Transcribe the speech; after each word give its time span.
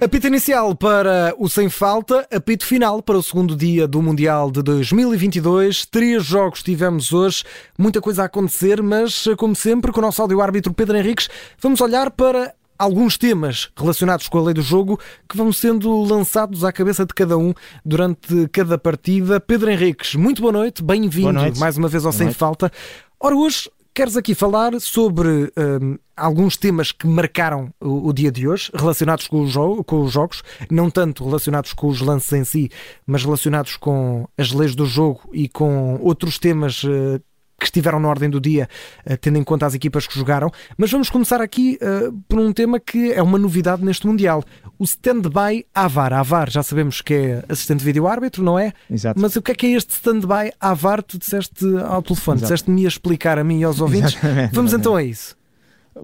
Apito 0.00 0.26
inicial 0.26 0.74
para 0.74 1.34
o 1.36 1.46
Sem 1.46 1.68
Falta, 1.68 2.26
apito 2.32 2.64
final 2.64 3.02
para 3.02 3.18
o 3.18 3.22
segundo 3.22 3.54
dia 3.54 3.86
do 3.86 4.00
Mundial 4.00 4.50
de 4.50 4.62
2022. 4.62 5.84
Três 5.84 6.24
jogos 6.24 6.62
tivemos 6.62 7.12
hoje, 7.12 7.44
muita 7.78 8.00
coisa 8.00 8.22
a 8.22 8.24
acontecer, 8.24 8.82
mas 8.82 9.26
como 9.36 9.54
sempre, 9.54 9.92
com 9.92 9.98
o 9.98 10.02
nosso 10.02 10.22
áudio-árbitro 10.22 10.72
Pedro 10.72 10.96
Henriques, 10.96 11.28
vamos 11.60 11.82
olhar 11.82 12.10
para 12.10 12.54
alguns 12.78 13.18
temas 13.18 13.68
relacionados 13.76 14.26
com 14.26 14.38
a 14.38 14.42
lei 14.42 14.54
do 14.54 14.62
jogo 14.62 14.98
que 15.28 15.36
vão 15.36 15.52
sendo 15.52 15.94
lançados 16.02 16.64
à 16.64 16.72
cabeça 16.72 17.04
de 17.04 17.12
cada 17.12 17.36
um 17.36 17.52
durante 17.84 18.48
cada 18.48 18.78
partida. 18.78 19.38
Pedro 19.38 19.70
Henriques, 19.70 20.14
muito 20.14 20.40
boa 20.40 20.52
noite, 20.52 20.82
bem-vindo 20.82 21.58
mais 21.58 21.76
uma 21.76 21.88
vez 21.88 22.06
ao 22.06 22.10
boa 22.10 22.18
Sem 22.18 22.26
noite. 22.28 22.38
Falta. 22.38 22.72
Ora, 23.20 23.36
hoje 23.36 23.68
Queres 23.92 24.16
aqui 24.16 24.36
falar 24.36 24.80
sobre 24.80 25.52
um, 25.56 25.98
alguns 26.16 26.56
temas 26.56 26.92
que 26.92 27.08
marcaram 27.08 27.74
o, 27.80 28.08
o, 28.08 28.12
dia 28.12 28.30
de 28.30 28.46
hoje, 28.46 28.70
relacionados 28.72 29.26
com, 29.26 29.44
o 29.44 29.84
com 29.84 30.02
os 30.02 30.12
jogos, 30.12 30.44
não 30.70 30.88
tanto 30.88 31.24
relacionados 31.24 31.72
com 31.72 31.88
os 31.88 32.00
lances 32.00 32.32
em 32.32 32.44
si, 32.44 32.70
mas 33.04 33.24
relacionados 33.24 33.76
com 33.76 34.28
as 34.38 34.52
leis 34.52 34.76
do 34.76 34.86
jogo 34.86 35.28
e 35.32 35.48
com 35.48 35.98
outros 36.00 36.38
temas 36.38 36.84
uh, 36.84 37.20
que 37.60 37.66
estiveram 37.66 38.00
na 38.00 38.08
ordem 38.08 38.28
do 38.28 38.40
dia, 38.40 38.68
uh, 39.06 39.16
tendo 39.18 39.38
em 39.38 39.44
conta 39.44 39.66
as 39.66 39.74
equipas 39.74 40.06
que 40.06 40.18
jogaram. 40.18 40.50
Mas 40.76 40.90
vamos 40.90 41.10
começar 41.10 41.40
aqui 41.40 41.78
uh, 41.82 42.12
por 42.26 42.40
um 42.40 42.52
tema 42.52 42.80
que 42.80 43.12
é 43.12 43.22
uma 43.22 43.38
novidade 43.38 43.84
neste 43.84 44.06
Mundial: 44.06 44.42
o 44.78 44.84
stand-by 44.84 45.66
AVAR. 45.74 46.12
AVAR, 46.14 46.50
já 46.50 46.62
sabemos 46.62 47.00
que 47.02 47.14
é 47.14 47.44
assistente 47.48 47.80
de 47.80 47.84
vídeo-árbitro, 47.84 48.42
não 48.42 48.58
é? 48.58 48.72
Exato. 48.90 49.20
Mas 49.20 49.36
o 49.36 49.42
que 49.42 49.52
é 49.52 49.54
que 49.54 49.66
é 49.66 49.70
este 49.72 49.90
stand-by 49.90 50.52
AVAR? 50.58 51.02
Tu 51.02 51.18
disseste 51.18 51.64
ao 51.86 52.02
telefone, 52.02 52.40
disseste-me 52.40 52.84
a 52.84 52.88
explicar 52.88 53.38
a 53.38 53.44
mim 53.44 53.60
e 53.60 53.64
aos 53.64 53.78
ouvintes. 53.80 54.14
Exatamente. 54.16 54.54
Vamos 54.54 54.72
então 54.72 54.96
a 54.96 55.02
isso. 55.02 55.39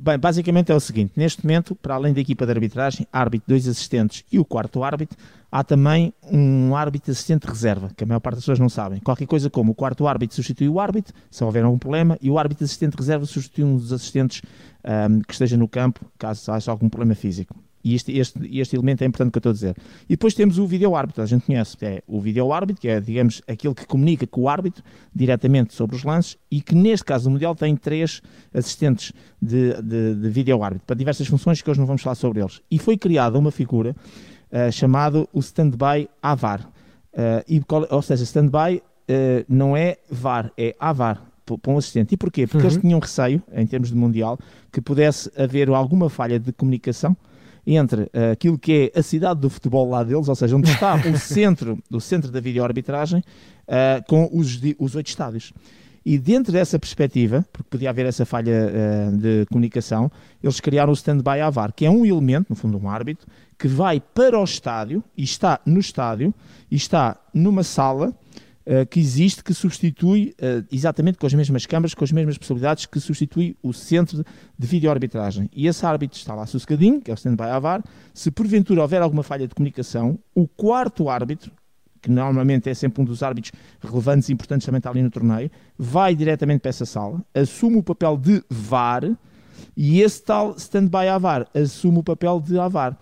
Bem, 0.02 0.18
basicamente 0.18 0.72
é 0.72 0.74
o 0.74 0.80
seguinte: 0.80 1.12
neste 1.16 1.44
momento, 1.44 1.74
para 1.74 1.94
além 1.94 2.12
da 2.12 2.20
equipa 2.20 2.44
de 2.44 2.52
arbitragem, 2.52 3.06
árbitro, 3.12 3.48
dois 3.48 3.68
assistentes 3.68 4.24
e 4.32 4.38
o 4.38 4.44
quarto 4.44 4.82
árbitro, 4.82 5.16
há 5.50 5.62
também 5.62 6.12
um 6.30 6.74
árbitro 6.74 7.12
assistente 7.12 7.42
de 7.42 7.48
reserva, 7.48 7.90
que 7.96 8.02
a 8.02 8.06
maior 8.06 8.20
parte 8.20 8.36
das 8.36 8.42
pessoas 8.42 8.58
não 8.58 8.68
sabem. 8.68 9.00
Qualquer 9.00 9.26
coisa 9.26 9.48
como 9.48 9.72
o 9.72 9.74
quarto 9.74 10.06
árbitro 10.06 10.34
substitui 10.34 10.68
o 10.68 10.80
árbitro, 10.80 11.14
se 11.30 11.44
houver 11.44 11.64
algum 11.64 11.78
problema, 11.78 12.18
e 12.20 12.28
o 12.28 12.38
árbitro 12.38 12.64
assistente 12.64 12.92
de 12.92 12.98
reserva 12.98 13.24
substitui 13.26 13.64
um 13.64 13.76
dos 13.76 13.92
assistentes 13.92 14.42
um, 14.84 15.20
que 15.20 15.32
esteja 15.32 15.56
no 15.56 15.68
campo, 15.68 16.04
caso 16.18 16.50
haja 16.50 16.70
algum 16.70 16.88
problema 16.88 17.14
físico. 17.14 17.54
E 17.86 17.94
este, 17.94 18.18
este, 18.18 18.58
este 18.58 18.74
elemento 18.74 19.04
é 19.04 19.06
importante 19.06 19.30
que 19.30 19.36
eu 19.36 19.38
estou 19.38 19.50
a 19.50 19.52
dizer. 19.52 19.76
E 20.06 20.14
depois 20.14 20.34
temos 20.34 20.58
o 20.58 20.66
vídeo 20.66 20.96
árbitro, 20.96 21.22
a 21.22 21.26
gente 21.26 21.46
conhece, 21.46 21.76
é 21.82 22.02
o 22.04 22.20
vídeo 22.20 22.52
árbitro, 22.52 22.82
que 22.82 22.88
é, 22.88 23.00
digamos, 23.00 23.40
aquele 23.46 23.76
que 23.76 23.86
comunica 23.86 24.26
com 24.26 24.40
o 24.40 24.48
árbitro 24.48 24.82
diretamente 25.14 25.72
sobre 25.72 25.94
os 25.94 26.02
lances 26.02 26.36
e 26.50 26.60
que 26.60 26.74
neste 26.74 27.04
caso 27.04 27.28
o 27.28 27.32
Mundial 27.32 27.54
tem 27.54 27.76
três 27.76 28.20
assistentes 28.52 29.12
de, 29.40 29.80
de, 29.80 30.16
de 30.16 30.28
vídeo 30.30 30.60
árbitro 30.64 30.84
para 30.84 30.96
diversas 30.96 31.28
funções 31.28 31.62
que 31.62 31.70
hoje 31.70 31.78
não 31.78 31.86
vamos 31.86 32.02
falar 32.02 32.16
sobre 32.16 32.40
eles. 32.40 32.60
E 32.68 32.76
foi 32.76 32.98
criada 32.98 33.38
uma 33.38 33.52
figura 33.52 33.94
uh, 34.50 34.72
chamada 34.72 35.24
o 35.32 35.38
stand-by 35.38 36.08
AVAR. 36.20 36.68
Uh, 37.12 37.44
e, 37.48 37.62
ou 37.88 38.02
seja, 38.02 38.24
stand-by 38.24 38.78
uh, 38.78 39.44
não 39.48 39.76
é 39.76 39.98
VAR, 40.10 40.50
é 40.58 40.74
AVAR 40.80 41.22
para 41.44 41.72
um 41.72 41.78
assistente. 41.78 42.14
E 42.14 42.16
porquê? 42.16 42.48
Porque 42.48 42.66
uhum. 42.66 42.72
eles 42.72 42.80
tinham 42.80 42.98
receio, 42.98 43.40
em 43.52 43.64
termos 43.64 43.90
de 43.90 43.94
Mundial, 43.94 44.36
que 44.72 44.80
pudesse 44.80 45.30
haver 45.40 45.68
alguma 45.68 46.10
falha 46.10 46.40
de 46.40 46.52
comunicação 46.52 47.16
entre 47.66 48.02
uh, 48.02 48.32
aquilo 48.32 48.58
que 48.58 48.92
é 48.94 48.98
a 48.98 49.02
cidade 49.02 49.40
do 49.40 49.50
futebol 49.50 49.88
lá 49.88 50.04
deles, 50.04 50.28
ou 50.28 50.34
seja, 50.34 50.56
onde 50.56 50.70
está 50.70 50.94
o 51.12 51.18
centro, 51.18 51.78
o 51.90 52.00
centro 52.00 52.30
da 52.30 52.40
videoarbitragem, 52.40 53.20
uh, 53.20 54.04
com 54.06 54.28
os, 54.32 54.60
os 54.78 54.94
oito 54.94 55.08
estádios. 55.08 55.52
E 56.04 56.18
dentro 56.18 56.52
dessa 56.52 56.78
perspectiva, 56.78 57.44
porque 57.52 57.68
podia 57.68 57.90
haver 57.90 58.06
essa 58.06 58.24
falha 58.24 58.70
uh, 58.70 59.16
de 59.16 59.44
comunicação, 59.46 60.08
eles 60.40 60.60
criaram 60.60 60.92
o 60.92 60.94
stand-by 60.94 61.40
AVAR, 61.40 61.72
que 61.74 61.84
é 61.84 61.90
um 61.90 62.06
elemento, 62.06 62.46
no 62.50 62.54
fundo 62.54 62.78
um 62.78 62.88
árbitro, 62.88 63.26
que 63.58 63.66
vai 63.66 64.00
para 64.00 64.38
o 64.38 64.44
estádio, 64.44 65.02
e 65.16 65.24
está 65.24 65.58
no 65.66 65.80
estádio, 65.80 66.32
e 66.70 66.76
está 66.76 67.16
numa 67.34 67.64
sala, 67.64 68.14
que 68.90 68.98
existe, 68.98 69.44
que 69.44 69.54
substitui, 69.54 70.34
uh, 70.40 70.66
exatamente 70.72 71.18
com 71.18 71.26
as 71.26 71.34
mesmas 71.34 71.66
câmaras, 71.66 71.94
com 71.94 72.02
as 72.04 72.10
mesmas 72.10 72.36
possibilidades, 72.36 72.86
que 72.86 72.98
substitui 72.98 73.56
o 73.62 73.72
centro 73.72 74.24
de 74.58 74.66
videoarbitragem. 74.66 75.48
E 75.54 75.66
esse 75.66 75.86
árbitro 75.86 76.18
está 76.18 76.34
lá 76.34 76.46
sossegadinho, 76.46 77.00
que 77.00 77.10
é 77.10 77.14
o 77.14 77.16
stand-by 77.16 77.50
AVAR. 77.50 77.84
Se 78.12 78.30
porventura 78.30 78.82
houver 78.82 79.00
alguma 79.02 79.22
falha 79.22 79.46
de 79.46 79.54
comunicação, 79.54 80.18
o 80.34 80.48
quarto 80.48 81.08
árbitro, 81.08 81.52
que 82.02 82.10
normalmente 82.10 82.68
é 82.68 82.74
sempre 82.74 83.02
um 83.02 83.04
dos 83.04 83.22
árbitros 83.22 83.52
relevantes 83.80 84.28
e 84.28 84.32
importantes 84.32 84.66
também 84.66 84.78
está 84.78 84.90
ali 84.90 85.02
no 85.02 85.10
torneio, 85.10 85.50
vai 85.78 86.14
diretamente 86.14 86.60
para 86.60 86.68
essa 86.68 86.84
sala, 86.84 87.24
assume 87.34 87.78
o 87.78 87.82
papel 87.82 88.16
de 88.16 88.42
VAR 88.48 89.02
e 89.76 90.00
esse 90.00 90.22
tal 90.22 90.54
stand-by 90.56 91.08
AVAR 91.08 91.46
assume 91.54 91.98
o 91.98 92.02
papel 92.02 92.40
de 92.40 92.58
AVAR 92.58 92.96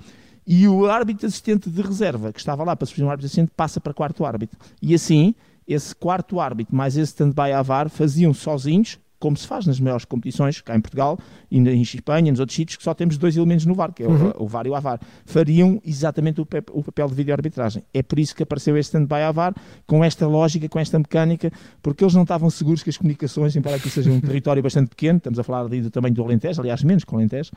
e 0.46 0.68
o 0.68 0.86
árbitro 0.86 1.26
assistente 1.26 1.70
de 1.70 1.82
reserva, 1.82 2.32
que 2.32 2.38
estava 2.38 2.64
lá 2.64 2.76
para 2.76 2.86
substituir 2.86 3.06
um 3.06 3.10
árbitro 3.10 3.26
assistente, 3.26 3.52
passa 3.56 3.80
para 3.80 3.94
quarto 3.94 4.24
árbitro. 4.24 4.58
E 4.80 4.94
assim, 4.94 5.34
esse 5.66 5.94
quarto 5.94 6.40
árbitro 6.40 6.74
mais 6.74 6.96
esse 6.96 7.12
stand-by 7.12 7.52
a 7.52 7.62
VAR 7.62 7.88
faziam 7.88 8.34
sozinhos 8.34 8.98
como 9.24 9.38
se 9.38 9.46
faz 9.46 9.64
nas 9.64 9.80
maiores 9.80 10.04
competições, 10.04 10.60
cá 10.60 10.76
em 10.76 10.80
Portugal, 10.82 11.18
e 11.50 11.58
em 11.58 11.80
Espanha, 11.80 12.30
nos 12.30 12.40
outros 12.40 12.54
sítios, 12.54 12.76
que 12.76 12.82
só 12.82 12.92
temos 12.92 13.16
dois 13.16 13.34
elementos 13.38 13.64
no 13.64 13.74
VAR, 13.74 13.90
que 13.90 14.02
é 14.02 14.06
uhum. 14.06 14.32
o, 14.36 14.44
o, 14.44 14.46
VAR 14.46 14.66
e 14.66 14.68
o 14.68 14.74
AVAR, 14.74 15.00
fariam 15.24 15.80
exatamente 15.82 16.42
o, 16.42 16.46
o 16.72 16.82
papel 16.82 17.08
de 17.08 17.14
vídeo-arbitragem. 17.14 17.82
É 17.94 18.02
por 18.02 18.18
isso 18.18 18.36
que 18.36 18.42
apareceu 18.42 18.76
este 18.76 18.90
stand-by 18.90 19.22
AVAR, 19.22 19.54
com 19.86 20.04
esta 20.04 20.26
lógica, 20.26 20.68
com 20.68 20.78
esta 20.78 20.98
mecânica, 20.98 21.50
porque 21.82 22.04
eles 22.04 22.12
não 22.12 22.20
estavam 22.20 22.50
seguros 22.50 22.82
que 22.82 22.90
as 22.90 22.98
comunicações, 22.98 23.56
embora 23.56 23.78
que 23.78 23.88
seja 23.88 24.10
um 24.10 24.20
território 24.20 24.62
bastante 24.62 24.90
pequeno, 24.90 25.16
estamos 25.16 25.38
a 25.38 25.42
falar 25.42 25.62
ali 25.62 25.80
do 25.80 25.90
tamanho 25.90 26.14
do 26.14 26.22
Alentejo, 26.22 26.60
aliás, 26.60 26.82
menos 26.82 27.02
que 27.02 27.14
o 27.14 27.16
Alentejo, 27.16 27.50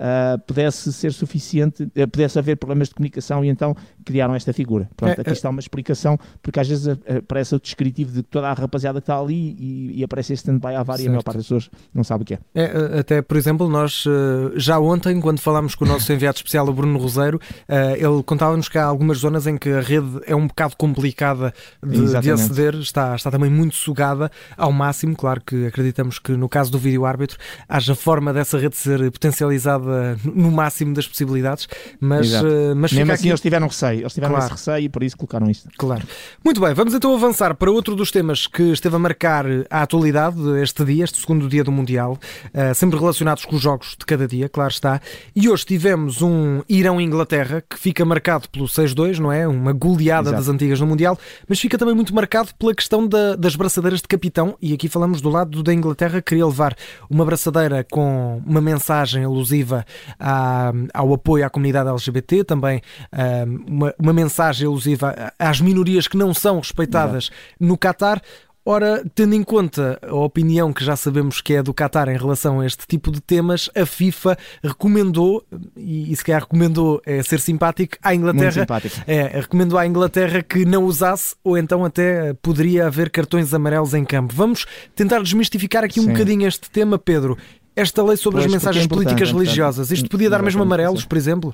uh, 0.00 0.40
pudesse 0.44 0.92
ser 0.92 1.12
suficiente, 1.12 1.84
uh, 1.84 2.08
pudesse 2.10 2.36
haver 2.36 2.56
problemas 2.56 2.88
de 2.88 2.96
comunicação 2.96 3.44
e 3.44 3.48
então 3.48 3.76
criaram 4.04 4.34
esta 4.34 4.52
figura. 4.52 4.90
Pronto, 4.96 5.16
é, 5.16 5.20
aqui 5.20 5.30
é... 5.30 5.34
está 5.34 5.48
uma 5.48 5.60
explicação, 5.60 6.18
porque 6.42 6.58
às 6.58 6.68
vezes 6.68 6.88
aparece 7.06 7.54
o 7.54 7.60
descritivo 7.60 8.10
de 8.10 8.24
toda 8.24 8.48
a 8.48 8.52
rapaziada 8.52 9.00
que 9.00 9.04
está 9.04 9.16
ali 9.16 9.54
e, 9.56 10.00
e 10.00 10.02
aparece 10.02 10.32
este 10.32 10.50
stand-by 10.50 10.74
AVAR 10.74 11.00
e 11.00 11.11
maior 11.12 11.22
parte 11.22 11.38
das 11.38 11.46
pessoas 11.46 11.70
não 11.94 12.04
sabe 12.04 12.22
o 12.22 12.26
que 12.26 12.34
é. 12.34 12.38
é. 12.54 13.00
Até, 13.00 13.22
por 13.22 13.36
exemplo, 13.36 13.68
nós 13.68 14.04
eh, 14.06 14.52
já 14.56 14.78
ontem, 14.78 15.20
quando 15.20 15.40
falámos 15.40 15.74
com 15.74 15.84
o 15.84 15.88
nosso 15.88 16.10
enviado 16.12 16.36
especial, 16.36 16.68
o 16.68 16.72
Bruno 16.72 16.98
Roseiro, 16.98 17.40
eh, 17.68 17.96
ele 17.98 18.22
contava-nos 18.24 18.68
que 18.68 18.78
há 18.78 18.84
algumas 18.84 19.18
zonas 19.18 19.46
em 19.46 19.56
que 19.56 19.70
a 19.70 19.80
rede 19.80 20.20
é 20.26 20.34
um 20.34 20.46
bocado 20.46 20.76
complicada 20.76 21.52
de, 21.82 22.20
de 22.20 22.30
aceder, 22.30 22.74
está, 22.76 23.14
está 23.14 23.30
também 23.30 23.50
muito 23.50 23.74
sugada 23.74 24.30
ao 24.56 24.72
máximo. 24.72 25.16
Claro 25.16 25.40
que 25.44 25.66
acreditamos 25.66 26.18
que 26.18 26.32
no 26.32 26.48
caso 26.48 26.70
do 26.70 26.78
vídeo-árbitro 26.78 27.38
haja 27.68 27.94
forma 27.94 28.32
dessa 28.32 28.58
rede 28.58 28.76
ser 28.76 29.10
potencializada 29.10 30.16
no 30.24 30.50
máximo 30.50 30.94
das 30.94 31.06
possibilidades, 31.06 31.68
mas, 32.00 32.30
mas 32.76 32.92
mesmo 32.92 33.12
assim 33.12 33.22
aqui... 33.22 33.28
eles 33.28 33.40
tiveram 33.40 33.66
receio, 33.66 34.00
eles 34.00 34.12
tiveram 34.12 34.34
claro. 34.34 34.46
esse 34.46 34.52
receio 34.52 34.84
e 34.84 34.88
por 34.88 35.02
isso 35.02 35.16
colocaram 35.16 35.50
isto. 35.50 35.68
Claro. 35.76 36.02
Muito 36.44 36.60
bem, 36.60 36.74
vamos 36.74 36.94
então 36.94 37.14
avançar 37.14 37.54
para 37.54 37.70
outro 37.70 37.94
dos 37.94 38.10
temas 38.10 38.46
que 38.46 38.62
esteve 38.72 38.96
a 38.96 38.98
marcar 38.98 39.44
a 39.70 39.82
atualidade 39.82 40.40
este 40.62 40.84
dia, 40.84 40.91
este 41.00 41.20
segundo 41.20 41.48
dia 41.48 41.64
do 41.64 41.72
Mundial, 41.72 42.18
uh, 42.46 42.74
sempre 42.74 42.98
relacionados 42.98 43.44
com 43.44 43.56
os 43.56 43.62
jogos 43.62 43.96
de 43.98 44.04
cada 44.04 44.26
dia, 44.26 44.48
claro 44.48 44.70
está. 44.70 45.00
E 45.34 45.48
hoje 45.48 45.64
tivemos 45.64 46.20
um 46.22 46.62
Irão-Inglaterra 46.68 47.62
que 47.68 47.78
fica 47.78 48.04
marcado 48.04 48.48
pelo 48.48 48.66
6-2, 48.66 49.18
não 49.18 49.32
é? 49.32 49.46
Uma 49.46 49.72
goleada 49.72 50.28
Exato. 50.28 50.36
das 50.36 50.48
antigas 50.48 50.80
no 50.80 50.86
Mundial, 50.86 51.18
mas 51.48 51.60
fica 51.60 51.78
também 51.78 51.94
muito 51.94 52.14
marcado 52.14 52.50
pela 52.58 52.74
questão 52.74 53.06
da, 53.06 53.36
das 53.36 53.56
braçadeiras 53.56 54.00
de 54.00 54.08
capitão. 54.08 54.56
E 54.60 54.74
aqui 54.74 54.88
falamos 54.88 55.20
do 55.20 55.28
lado 55.28 55.62
da 55.62 55.72
Inglaterra, 55.72 56.20
que 56.20 56.30
queria 56.30 56.46
levar 56.46 56.76
uma 57.08 57.24
braçadeira 57.24 57.86
com 57.90 58.42
uma 58.44 58.60
mensagem 58.60 59.24
alusiva 59.24 59.84
à, 60.18 60.72
ao 60.92 61.12
apoio 61.14 61.46
à 61.46 61.50
comunidade 61.50 61.88
LGBT, 61.88 62.44
também 62.44 62.80
uh, 63.12 63.70
uma, 63.70 63.94
uma 63.98 64.12
mensagem 64.12 64.66
alusiva 64.66 65.32
às 65.38 65.60
minorias 65.60 66.08
que 66.08 66.16
não 66.16 66.34
são 66.34 66.58
respeitadas 66.58 67.24
Exato. 67.24 67.36
no 67.60 67.76
Qatar. 67.76 68.20
Ora, 68.64 69.02
tendo 69.12 69.34
em 69.34 69.42
conta 69.42 69.98
a 70.00 70.14
opinião 70.14 70.72
que 70.72 70.84
já 70.84 70.94
sabemos 70.94 71.40
que 71.40 71.54
é 71.54 71.62
do 71.62 71.74
Qatar 71.74 72.08
em 72.08 72.16
relação 72.16 72.60
a 72.60 72.66
este 72.66 72.86
tipo 72.86 73.10
de 73.10 73.20
temas, 73.20 73.68
a 73.74 73.84
FIFA 73.84 74.38
recomendou, 74.62 75.44
e, 75.76 76.14
se 76.14 76.24
calhar 76.24 76.42
recomendou 76.42 77.02
é 77.04 77.20
ser 77.24 77.40
simpático, 77.40 77.96
à 78.00 78.14
Inglaterra. 78.14 78.64
É, 79.04 79.40
recomendou 79.40 79.76
à 79.76 79.86
Inglaterra 79.86 80.42
que 80.42 80.64
não 80.64 80.84
usasse, 80.84 81.34
ou 81.42 81.58
então 81.58 81.84
até 81.84 82.34
poderia 82.34 82.86
haver 82.86 83.10
cartões 83.10 83.52
amarelos 83.52 83.94
em 83.94 84.04
campo. 84.04 84.32
Vamos 84.32 84.64
tentar 84.94 85.20
desmistificar 85.20 85.82
aqui 85.82 86.00
Sim. 86.00 86.08
um 86.08 86.12
bocadinho 86.12 86.46
este 86.46 86.70
tema, 86.70 86.96
Pedro. 86.96 87.36
Esta 87.74 88.00
lei 88.04 88.16
sobre 88.16 88.42
pois, 88.42 88.46
as 88.46 88.52
mensagens 88.52 88.84
é 88.84 88.88
políticas 88.88 89.30
é 89.30 89.32
religiosas, 89.32 89.90
isto 89.90 90.08
podia 90.08 90.30
dar 90.30 90.42
mesmo 90.42 90.62
amarelos, 90.62 91.04
por 91.04 91.18
exemplo? 91.18 91.52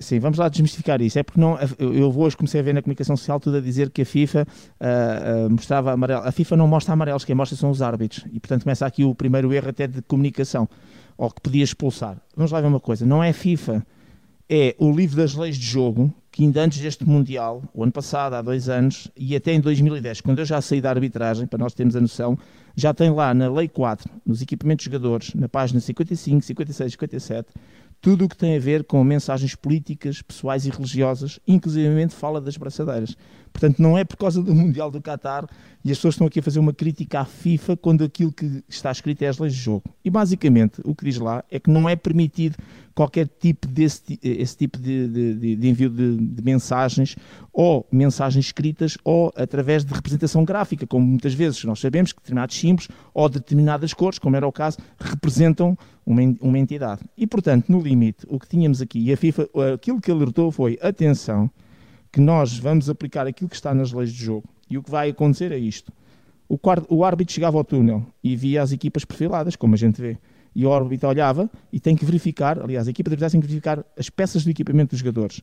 Sim, 0.00 0.18
vamos 0.18 0.38
lá 0.38 0.48
desmistificar 0.48 1.02
isso. 1.02 1.18
É 1.18 1.22
porque 1.22 1.38
não, 1.38 1.58
eu 1.78 2.10
hoje 2.18 2.34
comecei 2.34 2.58
a 2.58 2.62
ver 2.62 2.72
na 2.72 2.80
comunicação 2.80 3.14
social 3.18 3.38
tudo 3.38 3.58
a 3.58 3.60
dizer 3.60 3.90
que 3.90 4.00
a 4.00 4.06
FIFA 4.06 4.46
uh, 4.48 5.46
uh, 5.46 5.50
mostrava 5.50 5.92
amarelo. 5.92 6.22
A 6.26 6.32
FIFA 6.32 6.56
não 6.56 6.66
mostra 6.66 6.94
amarelos, 6.94 7.22
quem 7.22 7.34
mostra 7.34 7.56
são 7.56 7.70
os 7.70 7.82
árbitros. 7.82 8.24
E 8.32 8.40
portanto 8.40 8.62
começa 8.62 8.86
aqui 8.86 9.04
o 9.04 9.14
primeiro 9.14 9.52
erro 9.52 9.68
até 9.68 9.86
de 9.86 10.00
comunicação, 10.00 10.66
ou 11.18 11.30
que 11.30 11.42
podia 11.42 11.62
expulsar. 11.62 12.16
Vamos 12.34 12.50
lá 12.50 12.62
ver 12.62 12.68
uma 12.68 12.80
coisa: 12.80 13.04
não 13.04 13.22
é 13.22 13.28
a 13.28 13.34
FIFA, 13.34 13.86
é 14.48 14.74
o 14.78 14.90
livro 14.90 15.18
das 15.18 15.34
leis 15.34 15.58
de 15.58 15.66
jogo 15.66 16.12
que 16.30 16.44
ainda 16.44 16.62
antes 16.62 16.80
deste 16.80 17.04
Mundial, 17.06 17.62
o 17.74 17.82
ano 17.82 17.90
passado, 17.92 18.34
há 18.34 18.42
dois 18.42 18.68
anos, 18.68 19.10
e 19.16 19.34
até 19.34 19.52
em 19.52 19.60
2010, 19.60 20.20
quando 20.20 20.38
eu 20.38 20.44
já 20.44 20.60
saí 20.60 20.80
da 20.80 20.90
arbitragem, 20.90 21.46
para 21.46 21.58
nós 21.58 21.74
termos 21.74 21.96
a 21.96 22.00
noção, 22.00 22.38
já 22.76 22.94
tem 22.94 23.10
lá 23.10 23.34
na 23.34 23.50
Lei 23.50 23.68
4, 23.68 24.08
nos 24.24 24.40
equipamentos 24.40 24.84
de 24.84 24.90
jogadores, 24.90 25.34
na 25.34 25.48
página 25.48 25.80
55, 25.80 26.42
56, 26.44 26.92
57, 26.92 27.48
tudo 28.00 28.24
o 28.24 28.28
que 28.28 28.36
tem 28.36 28.56
a 28.56 28.60
ver 28.60 28.84
com 28.84 29.02
mensagens 29.04 29.54
políticas, 29.54 30.22
pessoais 30.22 30.64
e 30.64 30.70
religiosas, 30.70 31.38
inclusivamente 31.46 32.14
fala 32.14 32.40
das 32.40 32.56
braçadeiras. 32.56 33.16
Portanto, 33.52 33.80
não 33.80 33.96
é 33.96 34.04
por 34.04 34.16
causa 34.16 34.42
do 34.42 34.54
Mundial 34.54 34.90
do 34.90 35.00
Qatar 35.00 35.46
e 35.84 35.90
as 35.90 35.98
pessoas 35.98 36.14
estão 36.14 36.26
aqui 36.26 36.40
a 36.40 36.42
fazer 36.42 36.58
uma 36.58 36.72
crítica 36.72 37.20
à 37.20 37.24
FIFA 37.24 37.76
quando 37.76 38.04
aquilo 38.04 38.32
que 38.32 38.62
está 38.68 38.90
escrito 38.90 39.22
é 39.22 39.28
as 39.28 39.38
leis 39.38 39.54
de 39.54 39.60
jogo. 39.60 39.84
E 40.04 40.10
basicamente 40.10 40.80
o 40.84 40.94
que 40.94 41.04
diz 41.04 41.18
lá 41.18 41.44
é 41.50 41.58
que 41.58 41.70
não 41.70 41.88
é 41.88 41.96
permitido 41.96 42.56
qualquer 42.94 43.26
tipo 43.26 43.66
desse 43.66 44.18
esse 44.22 44.56
tipo 44.56 44.78
de, 44.78 45.08
de, 45.34 45.56
de 45.56 45.68
envio 45.68 45.88
de, 45.88 46.16
de, 46.16 46.42
mensagens 46.42 47.16
ou 47.52 47.86
mensagens 47.90 48.46
escritas 48.46 48.98
ou 49.02 49.32
através 49.36 49.84
de 49.84 49.94
representação 49.94 50.44
gráfica, 50.44 50.86
como 50.86 51.06
muitas 51.06 51.32
vezes 51.32 51.64
nós 51.64 51.80
sabemos 51.80 52.12
que 52.12 52.20
determinados 52.20 52.56
símbolos 52.56 52.88
ou 53.14 53.28
determinadas 53.28 53.94
cores, 53.94 54.18
como 54.18 54.36
era 54.36 54.46
o 54.46 54.52
caso, 54.52 54.78
representam 54.98 55.78
uma, 56.04 56.20
uma 56.40 56.58
entidade. 56.58 57.00
E 57.16 57.26
portanto, 57.26 57.68
no 57.68 57.80
limite, 57.80 58.26
o 58.28 58.38
que 58.38 58.48
tínhamos 58.48 58.82
aqui, 58.82 58.98
e 59.00 59.12
a 59.12 59.16
FIFA, 59.16 59.48
aquilo 59.74 60.00
que 60.00 60.10
alertou 60.10 60.50
foi, 60.50 60.78
atenção, 60.82 61.50
que 62.12 62.20
nós 62.20 62.58
vamos 62.58 62.88
aplicar 62.90 63.26
aquilo 63.26 63.48
que 63.48 63.56
está 63.56 63.74
nas 63.74 63.92
leis 63.92 64.12
de 64.12 64.24
jogo. 64.24 64.48
E 64.68 64.76
o 64.78 64.82
que 64.82 64.90
vai 64.90 65.10
acontecer 65.10 65.52
é 65.52 65.58
isto. 65.58 65.92
O, 66.48 66.58
o 66.88 67.04
árbitro 67.04 67.34
chegava 67.34 67.56
ao 67.56 67.64
túnel 67.64 68.06
e 68.22 68.34
via 68.36 68.62
as 68.62 68.72
equipas 68.72 69.04
perfiladas, 69.04 69.56
como 69.56 69.74
a 69.74 69.78
gente 69.78 70.00
vê 70.00 70.18
e 70.54 70.66
o 70.66 70.72
árbitro 70.72 71.08
olhava 71.08 71.50
e 71.72 71.78
tem 71.78 71.96
que 71.96 72.04
verificar, 72.04 72.58
aliás, 72.58 72.88
a 72.88 72.90
equipa 72.90 73.08
de 73.10 73.14
arbitragem 73.14 73.40
tem 73.40 73.40
que 73.40 73.46
verificar 73.46 73.84
as 73.96 74.10
peças 74.10 74.44
do 74.44 74.50
equipamento 74.50 74.90
dos 74.90 74.98
jogadores. 74.98 75.40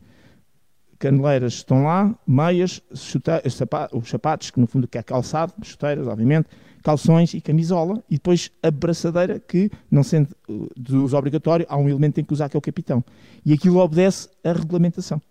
Caneleiras 1.00 1.54
estão 1.54 1.84
lá, 1.84 2.16
meias, 2.26 2.82
os 2.92 4.06
sapatos, 4.06 4.50
que 4.50 4.60
no 4.60 4.66
fundo 4.66 4.88
que 4.88 4.98
é 4.98 5.04
calçado, 5.04 5.54
chuteiras, 5.62 6.08
obviamente, 6.08 6.48
calções 6.84 7.34
e 7.34 7.42
camisola, 7.42 8.04
e 8.10 8.16
depois 8.16 8.52
a 8.64 8.72
braçadeira, 8.72 9.40
que, 9.40 9.70
não 9.92 10.04
sendo 10.04 10.30
uh, 10.50 10.70
de 10.76 10.96
uso 10.96 11.16
obrigatório, 11.16 11.66
há 11.70 11.78
um 11.78 11.88
elemento 11.88 12.14
que 12.14 12.16
tem 12.16 12.26
que 12.26 12.34
usar 12.34 12.50
que 12.50 12.58
é 12.58 12.60
o 12.60 12.62
capitão. 12.62 13.04
E 13.46 13.54
aquilo 13.54 13.78
obedece 13.78 14.30
à 14.44 14.54
regulamentação. 14.54 15.22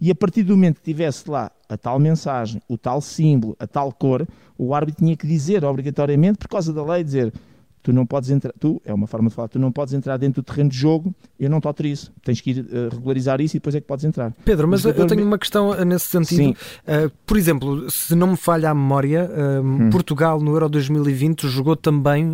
E 0.00 0.10
a 0.10 0.14
partir 0.14 0.42
do 0.42 0.54
momento 0.54 0.76
que 0.76 0.84
tivesse 0.84 1.28
lá 1.30 1.50
a 1.68 1.76
tal 1.76 1.98
mensagem, 1.98 2.60
o 2.68 2.76
tal 2.76 3.00
símbolo, 3.00 3.56
a 3.58 3.66
tal 3.66 3.92
cor, 3.92 4.26
o 4.58 4.74
árbitro 4.74 5.04
tinha 5.04 5.16
que 5.16 5.26
dizer 5.26 5.64
obrigatoriamente, 5.64 6.38
por 6.38 6.48
causa 6.48 6.72
da 6.72 6.84
lei, 6.84 7.02
dizer 7.02 7.32
tu 7.86 7.92
não 7.92 8.04
podes 8.04 8.30
entrar, 8.30 8.52
tu, 8.58 8.82
é 8.84 8.92
uma 8.92 9.06
forma 9.06 9.28
de 9.28 9.34
falar, 9.36 9.46
tu 9.46 9.60
não 9.60 9.70
podes 9.70 9.94
entrar 9.94 10.16
dentro 10.16 10.42
do 10.42 10.44
terreno 10.44 10.68
de 10.68 10.76
jogo, 10.76 11.14
eu 11.38 11.48
não 11.48 11.60
te 11.60 11.68
autorizo. 11.68 12.10
Tens 12.24 12.40
que 12.40 12.50
ir 12.50 12.58
uh, 12.62 12.88
regularizar 12.92 13.40
isso 13.40 13.56
e 13.56 13.60
depois 13.60 13.76
é 13.76 13.80
que 13.80 13.86
podes 13.86 14.04
entrar. 14.04 14.32
Pedro, 14.44 14.66
mas, 14.66 14.84
mas 14.84 14.98
eu 14.98 15.06
tenho 15.06 15.24
uma 15.24 15.38
questão 15.38 15.72
eh, 15.72 15.84
nesse 15.84 16.06
sentido. 16.06 16.50
Uh, 16.82 17.08
por 17.24 17.36
exemplo, 17.36 17.88
se 17.88 18.16
não 18.16 18.32
me 18.32 18.36
falha 18.36 18.70
a 18.70 18.74
memória, 18.74 19.30
uh, 19.30 19.64
hum. 19.64 19.88
Portugal 19.90 20.40
no 20.40 20.50
Euro 20.52 20.68
2020 20.68 21.46
jogou 21.48 21.76
também 21.76 22.32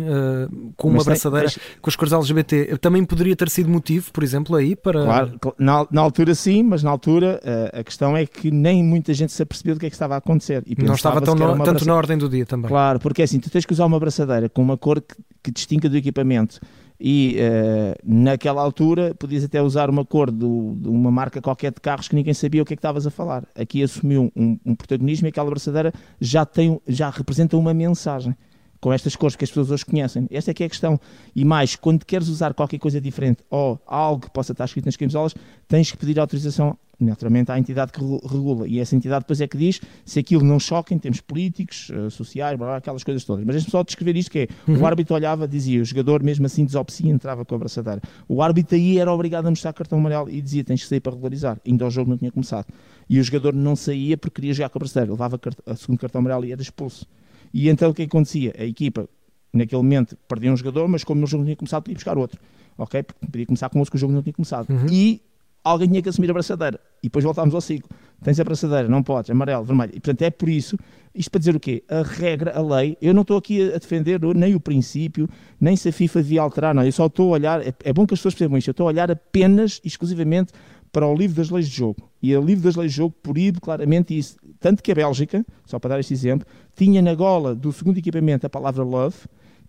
com 0.75 0.89
uma 0.89 1.01
abraçadeira 1.01 1.49
com 1.79 1.87
as 1.87 1.95
cores 1.95 2.13
LGBT. 2.13 2.75
Também 2.79 3.05
poderia 3.05 3.35
ter 3.35 3.49
sido 3.49 3.69
motivo, 3.69 4.11
por 4.11 4.23
exemplo, 4.23 4.55
aí 4.55 4.75
para. 4.75 5.03
Claro, 5.03 5.39
na, 5.59 5.85
na 5.91 6.01
altura 6.01 6.33
sim, 6.33 6.63
mas 6.63 6.81
na 6.81 6.89
altura 6.89 7.39
a 7.71 7.83
questão 7.83 8.17
é 8.17 8.25
que 8.25 8.49
nem 8.49 8.83
muita 8.83 9.13
gente 9.13 9.31
se 9.31 9.43
apercebeu 9.43 9.75
do 9.75 9.79
que 9.79 9.85
é 9.85 9.89
que 9.89 9.95
estava 9.95 10.15
a 10.15 10.17
acontecer. 10.17 10.63
E 10.65 10.81
não 10.83 10.95
estava 10.95 11.21
tão 11.21 11.35
no, 11.35 11.63
tanto 11.63 11.85
na 11.85 11.95
ordem 11.95 12.17
do 12.17 12.27
dia 12.27 12.45
também. 12.45 12.69
Claro, 12.69 12.99
porque 12.99 13.21
é 13.21 13.25
assim, 13.25 13.39
tu 13.39 13.51
tens 13.51 13.65
que 13.65 13.73
usar 13.73 13.85
uma 13.85 13.97
abraçadeira 13.97 14.49
com 14.49 14.63
uma 14.63 14.77
cor 14.77 15.03
que 15.42 15.42
que 15.43 15.51
distinga 15.51 15.89
do 15.89 15.97
equipamento. 15.97 16.59
E 16.99 17.35
uh, 17.37 17.99
naquela 18.03 18.61
altura 18.61 19.13
podias 19.13 19.43
até 19.43 19.61
usar 19.61 19.89
uma 19.89 20.05
cor 20.05 20.31
do, 20.31 20.75
de 20.77 20.87
uma 20.87 21.11
marca 21.11 21.41
qualquer 21.41 21.71
de 21.71 21.81
carros 21.81 22.07
que 22.07 22.15
ninguém 22.15 22.33
sabia 22.33 22.61
o 22.61 22.65
que 22.65 22.73
é 22.73 22.75
que 22.77 22.79
estavas 22.79 23.05
a 23.05 23.11
falar. 23.11 23.45
Aqui 23.55 23.83
assumiu 23.83 24.31
um, 24.35 24.57
um 24.65 24.73
protagonismo 24.73 25.27
e 25.27 25.29
aquela 25.29 25.49
braçadeira 25.49 25.91
já, 26.21 26.45
tem, 26.45 26.79
já 26.87 27.09
representa 27.09 27.57
uma 27.57 27.73
mensagem 27.73 28.33
com 28.79 28.91
estas 28.91 29.15
cores 29.15 29.35
que 29.35 29.43
as 29.43 29.49
pessoas 29.49 29.71
hoje 29.71 29.85
conhecem. 29.85 30.27
Esta 30.29 30.51
é 30.51 30.53
que 30.53 30.63
é 30.63 30.65
a 30.65 30.69
questão. 30.69 30.99
E 31.35 31.43
mais, 31.43 31.75
quando 31.75 32.05
queres 32.05 32.27
usar 32.27 32.53
qualquer 32.53 32.79
coisa 32.79 32.99
diferente 32.99 33.43
ou 33.49 33.81
algo 33.87 34.23
que 34.25 34.31
possa 34.31 34.51
estar 34.51 34.65
escrito 34.65 34.85
nas 34.85 34.97
camisolas, 34.97 35.33
tens 35.67 35.91
que 35.91 35.97
pedir 35.97 36.19
autorização 36.19 36.77
naturalmente 36.99 37.51
à 37.51 37.59
entidade 37.59 37.91
que 37.91 37.99
regula. 37.99 38.67
E 38.67 38.79
essa 38.79 38.95
entidade 38.95 39.21
depois 39.21 39.41
é 39.41 39.47
que 39.47 39.57
diz 39.57 39.81
se 40.05 40.19
aquilo 40.19 40.43
não 40.43 40.59
choca 40.59 40.93
em 40.93 40.97
termos 40.97 41.21
políticos, 41.21 41.89
uh, 41.89 42.09
sociais, 42.09 42.57
blá, 42.57 42.67
blá, 42.67 42.77
aquelas 42.77 43.03
coisas 43.03 43.23
todas. 43.23 43.45
Mas 43.45 43.55
deixa-me 43.55 43.71
só 43.71 43.83
descrever 43.83 44.15
isto 44.15 44.31
que 44.31 44.39
é, 44.39 44.47
uhum. 44.67 44.79
o 44.79 44.85
árbitro 44.85 45.15
olhava, 45.15 45.47
dizia, 45.47 45.81
o 45.81 45.85
jogador 45.85 46.23
mesmo 46.23 46.45
assim 46.45 46.65
desobecia 46.65 47.11
entrava 47.11 47.43
com 47.43 47.55
a 47.55 47.57
abraçadeira. 47.57 48.01
O 48.27 48.41
árbitro 48.41 48.75
aí 48.75 48.97
era 48.97 49.11
obrigado 49.11 49.47
a 49.47 49.49
mostrar 49.49 49.73
cartão 49.73 49.99
amarelo 49.99 50.29
e 50.29 50.41
dizia, 50.41 50.63
tens 50.63 50.83
que 50.83 50.87
sair 50.87 50.99
para 50.99 51.13
regularizar. 51.13 51.59
Ainda 51.65 51.85
o 51.85 51.89
jogo 51.89 52.09
não 52.09 52.17
tinha 52.17 52.31
começado. 52.31 52.67
E 53.09 53.19
o 53.19 53.23
jogador 53.23 53.53
não 53.53 53.75
saía 53.75 54.17
porque 54.17 54.35
queria 54.35 54.53
jogar 54.53 54.69
com 54.69 54.77
a 54.77 54.79
abraçadeira. 54.79 55.11
Levava 55.11 55.39
a 55.65 55.75
segundo 55.75 55.99
cartão 55.99 56.19
amarelo 56.19 56.45
e 56.45 56.51
era 56.51 56.61
expulso. 56.61 57.05
E 57.53 57.69
então 57.69 57.91
o 57.91 57.93
que 57.93 58.03
acontecia? 58.03 58.53
A 58.57 58.63
equipa, 58.63 59.07
naquele 59.53 59.81
momento, 59.81 60.17
perdia 60.27 60.51
um 60.51 60.57
jogador, 60.57 60.87
mas 60.87 61.03
como 61.03 61.23
o 61.23 61.27
jogo 61.27 61.41
não 61.41 61.45
tinha 61.45 61.55
começado, 61.55 61.83
podia 61.83 61.95
buscar 61.95 62.17
outro. 62.17 62.39
Ok? 62.77 63.03
Porque 63.03 63.27
podia 63.27 63.45
começar 63.45 63.69
com 63.69 63.79
outro 63.79 63.91
que 63.91 63.97
o 63.97 63.99
jogo 63.99 64.13
não 64.13 64.23
tinha 64.23 64.33
começado. 64.33 64.69
Uhum. 64.69 64.87
E 64.89 65.21
alguém 65.63 65.87
tinha 65.87 66.01
que 66.01 66.09
assumir 66.09 66.29
a 66.29 66.33
braçadeira. 66.33 66.79
E 67.01 67.07
depois 67.07 67.23
voltámos 67.23 67.53
ao 67.55 67.61
ciclo. 67.61 67.89
Tens 68.23 68.39
a 68.39 68.43
braçadeira, 68.43 68.87
não 68.87 69.03
podes, 69.03 69.29
amarelo, 69.29 69.63
vermelho. 69.63 69.91
E 69.91 69.99
portanto 69.99 70.21
é 70.21 70.29
por 70.29 70.49
isso, 70.49 70.77
isto 71.13 71.29
para 71.29 71.39
dizer 71.39 71.55
o 71.55 71.59
quê? 71.59 71.83
A 71.89 72.01
regra, 72.01 72.57
a 72.57 72.61
lei, 72.61 72.97
eu 73.01 73.13
não 73.13 73.21
estou 73.21 73.37
aqui 73.37 73.73
a 73.73 73.77
defender 73.77 74.19
nem 74.35 74.55
o 74.55 74.59
princípio, 74.59 75.29
nem 75.59 75.75
se 75.75 75.89
a 75.89 75.93
FIFA 75.93 76.23
devia 76.23 76.41
alterar, 76.41 76.73
não. 76.73 76.83
Eu 76.83 76.91
só 76.91 77.07
estou 77.07 77.29
a 77.29 77.31
olhar, 77.33 77.65
é, 77.65 77.73
é 77.83 77.93
bom 77.93 78.05
que 78.05 78.13
as 78.13 78.19
pessoas 78.19 78.33
percebam 78.33 78.57
isto, 78.57 78.69
eu 78.69 78.71
estou 78.71 78.87
a 78.87 78.89
olhar 78.89 79.11
apenas, 79.11 79.81
exclusivamente, 79.83 80.53
para 80.91 81.07
o 81.07 81.15
livro 81.15 81.35
das 81.35 81.49
leis 81.49 81.67
de 81.67 81.75
jogo. 81.75 82.09
E 82.21 82.35
o 82.37 82.41
livro 82.41 82.63
das 82.63 82.75
leis 82.75 82.91
de 82.91 82.97
jogo 82.97 83.15
proíbe 83.21 83.59
claramente 83.59 84.17
isso. 84.17 84.37
Tanto 84.59 84.81
que 84.81 84.91
a 84.91 84.95
Bélgica, 84.95 85.45
só 85.65 85.79
para 85.79 85.89
dar 85.89 85.99
este 85.99 86.13
exemplo, 86.13 86.47
tinha 86.75 87.01
na 87.01 87.15
gola 87.15 87.55
do 87.55 87.73
segundo 87.73 87.97
equipamento 87.97 88.45
a 88.45 88.49
palavra 88.49 88.83
love, 88.83 89.17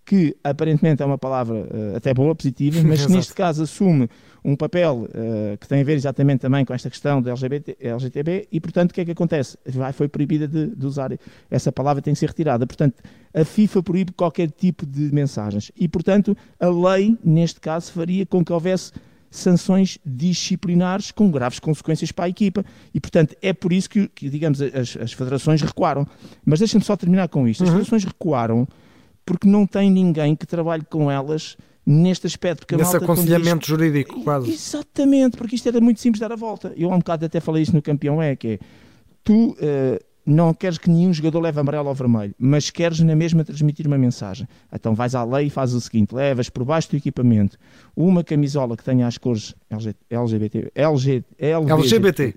que 0.04 0.36
aparentemente 0.44 1.02
é 1.02 1.06
uma 1.06 1.16
palavra 1.16 1.56
uh, 1.56 1.96
até 1.96 2.12
boa, 2.12 2.34
positiva, 2.34 2.82
mas 2.82 3.06
que 3.06 3.12
neste 3.12 3.32
caso 3.32 3.62
assume 3.62 4.08
um 4.44 4.54
papel 4.54 5.08
uh, 5.08 5.56
que 5.58 5.66
tem 5.66 5.80
a 5.80 5.84
ver 5.84 5.94
exatamente 5.94 6.40
também 6.40 6.64
com 6.64 6.74
esta 6.74 6.90
questão 6.90 7.22
do 7.22 7.30
LGBT, 7.30 7.76
LGTB 7.80 8.48
e, 8.52 8.60
portanto, 8.60 8.90
o 8.90 8.94
que 8.94 9.00
é 9.00 9.04
que 9.04 9.12
acontece? 9.12 9.56
Vai, 9.66 9.92
foi 9.92 10.06
proibida 10.06 10.46
de, 10.46 10.66
de, 10.66 10.86
usar 10.86 11.10
essa 11.50 11.72
palavra, 11.72 12.02
tem 12.02 12.12
que 12.12 12.20
ser 12.20 12.26
retirada. 12.26 12.66
Portanto, 12.66 13.02
a 13.32 13.44
FIFA 13.44 13.82
proíbe 13.82 14.12
qualquer 14.12 14.50
tipo 14.50 14.84
de 14.84 15.12
mensagens 15.14 15.72
e, 15.74 15.88
portanto, 15.88 16.36
a 16.60 16.68
lei, 16.68 17.16
neste 17.24 17.60
caso, 17.60 17.90
faria 17.92 18.26
com 18.26 18.44
que 18.44 18.52
houvesse 18.52 18.92
sanções 19.30 19.98
disciplinares 20.06 21.10
com 21.10 21.28
graves 21.28 21.58
consequências 21.58 22.12
para 22.12 22.26
a 22.26 22.28
equipa. 22.28 22.64
E, 22.94 23.00
portanto, 23.00 23.34
é 23.42 23.52
por 23.52 23.72
isso 23.72 23.90
que, 23.90 24.06
que 24.08 24.28
digamos, 24.30 24.62
as, 24.62 24.96
as, 24.96 25.12
federações 25.12 25.60
recuaram. 25.60 26.06
Mas 26.44 26.60
deixem-me 26.60 26.84
só 26.84 26.96
terminar 26.96 27.28
com 27.28 27.48
isto. 27.48 27.64
As 27.64 27.68
uhum. 27.68 27.74
federações 27.76 28.04
recuaram 28.04 28.68
porque 29.24 29.48
não 29.48 29.66
tem 29.66 29.90
ninguém 29.90 30.36
que 30.36 30.46
trabalhe 30.46 30.84
com 30.84 31.10
elas 31.10 31.56
neste 31.86 32.26
aspecto. 32.26 32.60
Porque 32.60 32.76
Nesse 32.76 32.96
aconselhamento 32.96 33.60
diz... 33.60 33.68
jurídico, 33.68 34.22
quase. 34.22 34.50
Exatamente, 34.50 35.36
porque 35.36 35.56
isto 35.56 35.68
era 35.68 35.80
muito 35.80 36.00
simples 36.00 36.20
dar 36.20 36.32
a 36.32 36.36
volta. 36.36 36.72
Eu 36.76 36.90
há 36.90 36.94
um 36.94 36.98
bocado 36.98 37.26
até 37.26 37.40
falei 37.40 37.62
isso 37.62 37.74
no 37.74 37.82
campeão 37.82 38.22
é, 38.22 38.34
que 38.36 38.48
é, 38.48 38.58
tu 39.22 39.50
uh, 39.52 40.04
não 40.26 40.54
queres 40.54 40.78
que 40.78 40.88
nenhum 40.88 41.12
jogador 41.12 41.40
leve 41.40 41.60
amarelo 41.60 41.88
ou 41.88 41.94
vermelho, 41.94 42.34
mas 42.38 42.70
queres 42.70 43.00
na 43.00 43.14
mesma 43.14 43.44
transmitir 43.44 43.86
uma 43.86 43.98
mensagem. 43.98 44.48
Então 44.72 44.94
vais 44.94 45.14
à 45.14 45.22
lei 45.24 45.46
e 45.46 45.50
fazes 45.50 45.74
o 45.74 45.80
seguinte, 45.80 46.14
levas 46.14 46.48
por 46.48 46.64
baixo 46.64 46.90
do 46.90 46.96
equipamento 46.96 47.58
uma 47.94 48.24
camisola 48.24 48.76
que 48.76 48.84
tenha 48.84 49.06
as 49.06 49.18
cores 49.18 49.54
LGBT, 50.10 50.72
LG, 50.74 51.24
LGBT. 51.38 51.72
LGBT, 51.72 52.34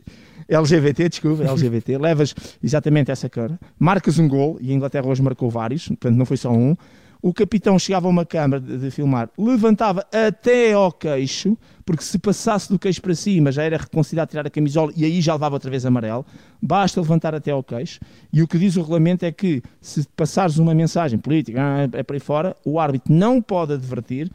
desculpa, 1.10 1.44
LGBT, 1.44 1.98
levas 1.98 2.34
exatamente 2.64 3.12
essa 3.12 3.30
cara, 3.30 3.60
marcas 3.78 4.18
um 4.18 4.28
gol, 4.28 4.58
e 4.62 4.72
a 4.72 4.74
Inglaterra 4.74 5.08
hoje 5.08 5.22
marcou 5.22 5.50
vários, 5.50 5.88
portanto 5.88 6.16
não 6.16 6.26
foi 6.26 6.38
só 6.38 6.52
um, 6.52 6.76
o 7.22 7.34
capitão 7.34 7.78
chegava 7.80 8.08
a 8.08 8.10
uma 8.10 8.26
câmara 8.26 8.62
de, 8.62 8.78
de, 8.78 8.92
filmar, 8.92 9.30
levantava 9.38 10.06
até 10.14 10.74
ao 10.74 10.92
queixo, 10.92 11.58
porque 11.86 12.04
se 12.04 12.18
passasse 12.20 12.70
do 12.70 12.78
queixo 12.78 13.02
para 13.02 13.16
cima 13.16 13.52
já 13.52 13.64
era 13.64 13.78
reconsiderado 13.78 14.30
tirar 14.30 14.46
a 14.48 14.50
camisola 14.50 14.92
e 14.96 15.04
aí 15.04 15.20
já 15.20 15.34
levava 15.34 15.56
outra 15.56 15.70
vez 15.70 15.86
amarelo. 15.86 16.26
Basta 16.62 17.02
levantar 17.02 17.34
até 17.34 17.52
ao 17.52 17.64
queixo. 17.64 18.00
E 18.32 18.42
o 18.42 18.48
que 18.48 18.58
diz 18.58 18.76
o 18.76 18.82
regulamento 18.82 19.26
é 19.26 19.32
que 19.32 19.62
se 19.82 20.08
passares 20.16 20.58
uma 20.58 20.74
mensagem 20.74 21.18
política, 21.18 21.60
ah, 21.62 21.90
é 21.98 22.04
para 22.04 22.16
aí 22.16 22.20
fora, 22.20 22.56
o 22.64 22.80
árbitro 22.80 23.12
não 23.14 23.42
pode 23.42 23.74
advertir, 23.74 24.30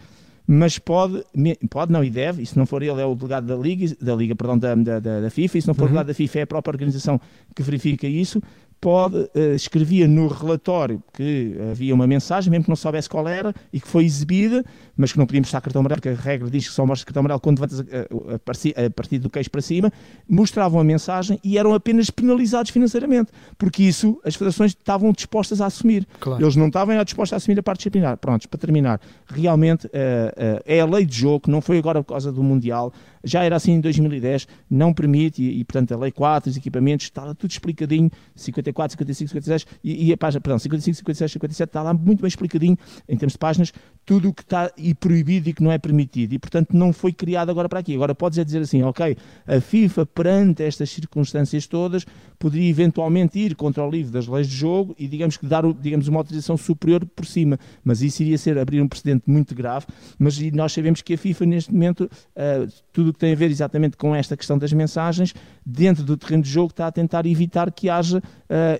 mas 0.46 0.78
pode, 0.78 1.24
pode 1.70 1.92
não 1.92 2.02
e 2.02 2.10
deve, 2.10 2.42
e 2.42 2.46
se 2.46 2.58
não 2.58 2.66
for 2.66 2.82
ele 2.82 3.00
é 3.00 3.06
o 3.06 3.14
delegado 3.14 3.46
da 3.46 3.56
Liga, 3.56 3.94
da, 4.00 4.14
Liga, 4.14 4.34
perdão, 4.34 4.58
da, 4.58 4.74
da, 4.74 4.98
da 4.98 5.30
FIFA, 5.30 5.58
e 5.58 5.62
se 5.62 5.68
não 5.68 5.74
for 5.74 5.82
uhum. 5.82 5.86
o 5.86 5.88
delegado 5.90 6.06
da 6.08 6.14
FIFA 6.14 6.38
é 6.38 6.42
a 6.42 6.46
própria 6.46 6.72
organização 6.72 7.20
que 7.54 7.62
verifica 7.62 8.06
isso, 8.06 8.42
pode, 8.82 9.16
uh, 9.16 9.54
escrevia 9.54 10.08
no 10.08 10.26
relatório 10.26 11.00
que 11.12 11.56
havia 11.70 11.94
uma 11.94 12.04
mensagem, 12.04 12.50
mesmo 12.50 12.64
que 12.64 12.68
não 12.68 12.74
soubesse 12.74 13.08
qual 13.08 13.28
era, 13.28 13.54
e 13.72 13.80
que 13.80 13.86
foi 13.86 14.04
exibida, 14.04 14.64
mas 14.96 15.12
que 15.12 15.18
não 15.18 15.24
podíamos 15.24 15.46
mostrar 15.46 15.60
cartão 15.60 15.78
amarelo, 15.78 16.00
porque 16.00 16.08
a 16.08 16.20
regra 16.20 16.50
diz 16.50 16.66
que 16.66 16.74
só 16.74 16.84
mostra 16.84 17.06
cartão 17.06 17.20
amarelo 17.20 17.38
quando 17.38 17.60
levantas 17.60 17.78
a, 17.80 18.84
a, 18.84 18.90
partir 18.90 19.20
do 19.20 19.30
queixo 19.30 19.48
para 19.48 19.62
cima, 19.62 19.92
mostravam 20.28 20.80
a 20.80 20.84
mensagem 20.84 21.38
e 21.44 21.56
eram 21.56 21.72
apenas 21.74 22.10
penalizados 22.10 22.72
financeiramente, 22.72 23.30
porque 23.56 23.84
isso 23.84 24.20
as 24.24 24.34
federações 24.34 24.72
estavam 24.72 25.12
dispostas 25.12 25.60
a 25.60 25.66
assumir. 25.66 26.04
Claro. 26.18 26.42
Eles 26.42 26.56
não 26.56 26.66
estavam 26.66 27.04
dispostos 27.04 27.34
a 27.34 27.36
assumir 27.36 27.60
a 27.60 27.62
parte 27.62 27.78
disciplinar. 27.78 28.16
Prontos, 28.16 28.46
para 28.48 28.58
terminar, 28.58 29.00
realmente 29.28 29.86
uh, 29.86 30.60
é 30.66 30.80
a 30.80 30.86
lei 30.86 31.06
de 31.06 31.16
jogo, 31.16 31.48
não 31.48 31.60
foi 31.60 31.78
agora 31.78 32.02
por 32.02 32.08
causa 32.08 32.32
do 32.32 32.42
Mundial, 32.42 32.92
já 33.24 33.44
era 33.44 33.56
assim 33.56 33.72
em 33.72 33.80
2010, 33.80 34.46
não 34.70 34.92
permite, 34.92 35.42
e, 35.42 35.60
e 35.60 35.64
portanto 35.64 35.92
a 35.92 35.96
Lei 35.96 36.10
4, 36.10 36.50
os 36.50 36.56
equipamentos, 36.56 37.06
está 37.06 37.24
lá 37.24 37.34
tudo 37.34 37.50
explicadinho, 37.50 38.10
54, 38.34 38.92
55, 38.92 39.28
56, 39.28 39.66
e, 39.82 40.08
e 40.08 40.12
a 40.12 40.16
página, 40.16 40.40
perdão, 40.40 40.58
55, 40.58 40.96
56, 40.96 41.32
57, 41.32 41.68
está 41.68 41.82
lá 41.82 41.94
muito 41.94 42.20
bem 42.20 42.28
explicadinho, 42.28 42.78
em 43.08 43.16
termos 43.16 43.32
de 43.32 43.38
páginas, 43.38 43.72
tudo 44.04 44.30
o 44.30 44.34
que 44.34 44.42
está 44.42 44.70
e 44.76 44.94
proibido 44.94 45.48
e 45.48 45.52
que 45.52 45.62
não 45.62 45.70
é 45.70 45.78
permitido, 45.78 46.32
e 46.32 46.38
portanto 46.38 46.70
não 46.72 46.92
foi 46.92 47.12
criado 47.12 47.50
agora 47.50 47.68
para 47.68 47.80
aqui. 47.80 47.94
Agora 47.94 48.14
podes 48.14 48.38
é 48.38 48.44
dizer 48.44 48.60
assim, 48.60 48.82
ok, 48.82 49.16
a 49.46 49.60
FIFA 49.60 50.06
perante 50.06 50.62
estas 50.62 50.90
circunstâncias 50.90 51.66
todas, 51.66 52.04
poderia 52.38 52.68
eventualmente 52.68 53.38
ir 53.38 53.54
contra 53.54 53.84
o 53.84 53.90
livro 53.90 54.12
das 54.12 54.26
leis 54.26 54.48
de 54.48 54.56
jogo 54.56 54.94
e 54.98 55.06
digamos 55.06 55.36
que 55.36 55.46
dar 55.46 55.62
digamos, 55.72 56.08
uma 56.08 56.18
autorização 56.18 56.56
superior 56.56 57.06
por 57.06 57.24
cima, 57.24 57.58
mas 57.84 58.02
isso 58.02 58.22
iria 58.22 58.36
ser 58.36 58.58
abrir 58.58 58.80
um 58.80 58.88
precedente 58.88 59.24
muito 59.26 59.54
grave, 59.54 59.86
mas 60.18 60.40
nós 60.52 60.72
sabemos 60.72 61.02
que 61.02 61.14
a 61.14 61.18
FIFA 61.18 61.46
neste 61.46 61.72
momento, 61.72 62.04
uh, 62.04 62.72
tudo 62.92 63.10
o 63.10 63.12
que 63.12 63.18
tem 63.18 63.32
a 63.32 63.36
ver 63.36 63.50
exatamente 63.50 63.96
com 63.96 64.14
esta 64.14 64.36
questão 64.36 64.58
das 64.58 64.72
mensagens, 64.72 65.34
dentro 65.64 66.02
do 66.02 66.16
terreno 66.16 66.42
de 66.42 66.50
jogo 66.50 66.70
está 66.70 66.88
a 66.88 66.92
tentar 66.92 67.26
evitar 67.26 67.70
que 67.70 67.88
haja 67.88 68.18
uh, 68.18 68.22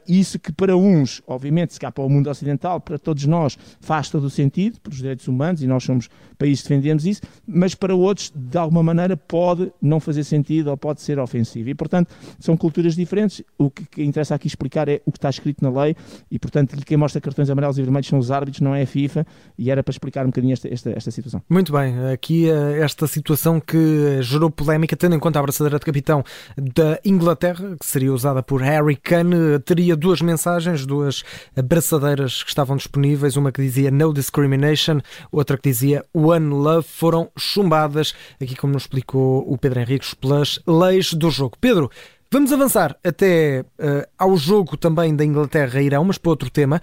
isso 0.08 0.38
que 0.38 0.52
para 0.52 0.76
uns, 0.76 1.22
obviamente, 1.26 1.74
se 1.74 1.80
cá 1.80 1.92
para 1.92 2.04
o 2.04 2.08
mundo 2.08 2.28
ocidental, 2.28 2.80
para 2.80 2.98
todos 2.98 3.24
nós, 3.26 3.56
faz 3.80 4.10
todo 4.10 4.24
o 4.24 4.30
sentido, 4.30 4.80
para 4.80 4.92
os 4.92 5.00
direitos 5.12 5.28
humanos, 5.28 5.62
e 5.62 5.66
nós 5.66 5.84
somos 5.84 6.08
países 6.38 6.62
que 6.62 6.68
defendemos 6.68 7.06
isso, 7.06 7.20
mas 7.46 7.74
para 7.74 7.94
outros, 7.94 8.32
de 8.34 8.58
alguma 8.58 8.82
maneira, 8.82 9.16
pode 9.16 9.72
não 9.80 10.00
fazer 10.00 10.24
sentido 10.24 10.68
ou 10.68 10.76
pode 10.76 11.00
ser 11.00 11.18
ofensivo. 11.18 11.68
E, 11.68 11.74
portanto, 11.74 12.14
são 12.38 12.56
culturas 12.56 12.96
diferentes. 12.96 13.42
O 13.56 13.70
que 13.70 14.02
interessa 14.02 14.34
aqui 14.34 14.46
explicar 14.46 14.88
é 14.88 15.00
o 15.06 15.12
que 15.12 15.18
está 15.18 15.30
escrito 15.30 15.62
na 15.62 15.82
lei 15.82 15.94
e, 16.30 16.38
portanto, 16.38 16.76
quem 16.84 16.96
mostra 16.96 17.20
cartões 17.20 17.48
amarelos 17.50 17.78
e 17.78 17.82
vermelhos 17.82 18.08
são 18.08 18.18
os 18.18 18.30
árbitros, 18.30 18.60
não 18.60 18.74
é 18.74 18.82
a 18.82 18.86
FIFA, 18.86 19.26
e 19.58 19.70
era 19.70 19.82
para 19.82 19.92
explicar 19.92 20.24
um 20.24 20.28
bocadinho 20.28 20.52
esta, 20.52 20.72
esta, 20.72 20.90
esta 20.90 21.10
situação. 21.10 21.42
Muito 21.48 21.72
bem, 21.72 21.94
aqui 22.12 22.48
eh, 22.48 22.80
esta 22.80 23.06
situação 23.06 23.60
que 23.60 24.20
gerou 24.22 24.50
polémica, 24.50 24.96
tendo 24.96 25.14
em 25.14 25.18
conta 25.18 25.38
a 25.38 25.40
abraçadeira 25.40 25.78
de 25.78 25.84
capitão 25.84 26.24
da 26.56 26.98
Inglaterra, 27.04 27.76
que 27.78 27.86
seria 27.86 28.12
usada 28.12 28.42
por 28.42 28.62
Harry 28.62 28.96
Kane, 28.96 29.58
teria 29.64 29.96
duas 29.96 30.20
mensagens, 30.20 30.86
duas 30.86 31.22
abraçadeiras 31.56 32.42
que 32.42 32.48
estavam 32.48 32.76
disponíveis, 32.76 33.36
uma 33.36 33.52
que 33.52 33.62
dizia 33.62 33.90
No 33.90 34.12
Discrimination, 34.12 35.00
outra 35.30 35.56
que 35.56 35.68
dizia 35.68 36.04
One 36.12 36.48
Love, 36.50 36.86
foram 36.86 37.30
chumbadas, 37.36 38.14
aqui 38.40 38.56
como 38.56 38.72
nos 38.72 38.84
explicou 38.84 39.44
o 39.50 39.56
Pedro 39.58 39.80
Henriques, 39.80 40.14
pelas 40.14 40.60
leis 40.66 41.12
do 41.12 41.30
jogo. 41.30 41.56
Pedro, 41.60 41.90
Vamos 42.32 42.50
avançar 42.50 42.96
até 43.04 43.60
uh, 43.60 44.08
ao 44.18 44.38
jogo 44.38 44.74
também 44.74 45.14
da 45.14 45.22
Inglaterra-Irão, 45.22 46.02
mas 46.02 46.16
para 46.16 46.30
outro 46.30 46.48
tema. 46.48 46.80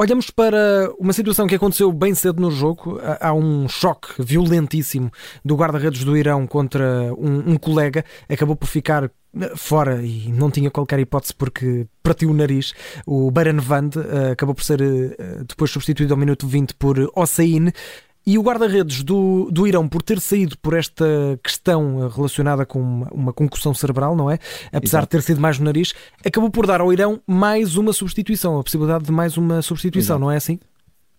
Olhamos 0.00 0.30
para 0.30 0.92
uma 0.96 1.12
situação 1.12 1.48
que 1.48 1.56
aconteceu 1.56 1.90
bem 1.90 2.14
cedo 2.14 2.40
no 2.40 2.52
jogo. 2.52 3.00
Há 3.20 3.34
um 3.34 3.68
choque 3.68 4.22
violentíssimo 4.22 5.10
do 5.44 5.56
guarda-redes 5.56 6.04
do 6.04 6.16
Irão 6.16 6.46
contra 6.46 7.12
um, 7.18 7.54
um, 7.54 7.56
colega. 7.56 8.04
Acabou 8.28 8.54
por 8.54 8.68
ficar 8.68 9.06
eh, 9.06 9.52
fora 9.56 10.00
e 10.00 10.30
não 10.30 10.52
tinha 10.52 10.70
qualquer 10.70 11.00
hipótese 11.00 11.34
porque 11.34 11.88
partiu 12.00 12.30
o 12.30 12.32
nariz. 12.32 12.74
O 13.04 13.28
Baran 13.32 13.58
Vand 13.58 13.90
uh, 13.96 14.30
acabou 14.30 14.54
por 14.54 14.62
ser 14.62 14.80
uh, 14.80 15.44
depois 15.44 15.68
substituído 15.68 16.14
ao 16.14 16.18
minuto 16.20 16.46
20 16.46 16.74
por 16.74 16.96
Hossein. 17.16 17.72
E 18.28 18.36
o 18.36 18.42
guarda-redes 18.42 19.02
do, 19.02 19.48
do 19.50 19.66
Irão, 19.66 19.88
por 19.88 20.02
ter 20.02 20.20
saído 20.20 20.58
por 20.58 20.74
esta 20.74 21.06
questão 21.42 22.04
eh, 22.04 22.10
relacionada 22.14 22.66
com 22.66 22.78
uma, 22.78 23.08
uma 23.10 23.32
concussão 23.32 23.72
cerebral, 23.72 24.14
não 24.14 24.30
é? 24.30 24.34
Apesar 24.70 24.98
Exato. 24.98 25.06
de 25.06 25.10
ter 25.12 25.22
sido 25.22 25.40
mais 25.40 25.58
no 25.58 25.64
nariz, 25.64 25.94
acabou 26.22 26.50
por 26.50 26.66
dar 26.66 26.82
ao 26.82 26.92
Irão 26.92 27.22
mais 27.26 27.78
uma 27.78 27.90
substituição, 27.90 28.58
a 28.58 28.62
possibilidade 28.62 29.04
de 29.04 29.10
mais 29.10 29.38
uma 29.38 29.62
substituição, 29.62 30.16
Exato. 30.16 30.20
não 30.20 30.30
é 30.30 30.36
assim? 30.36 30.60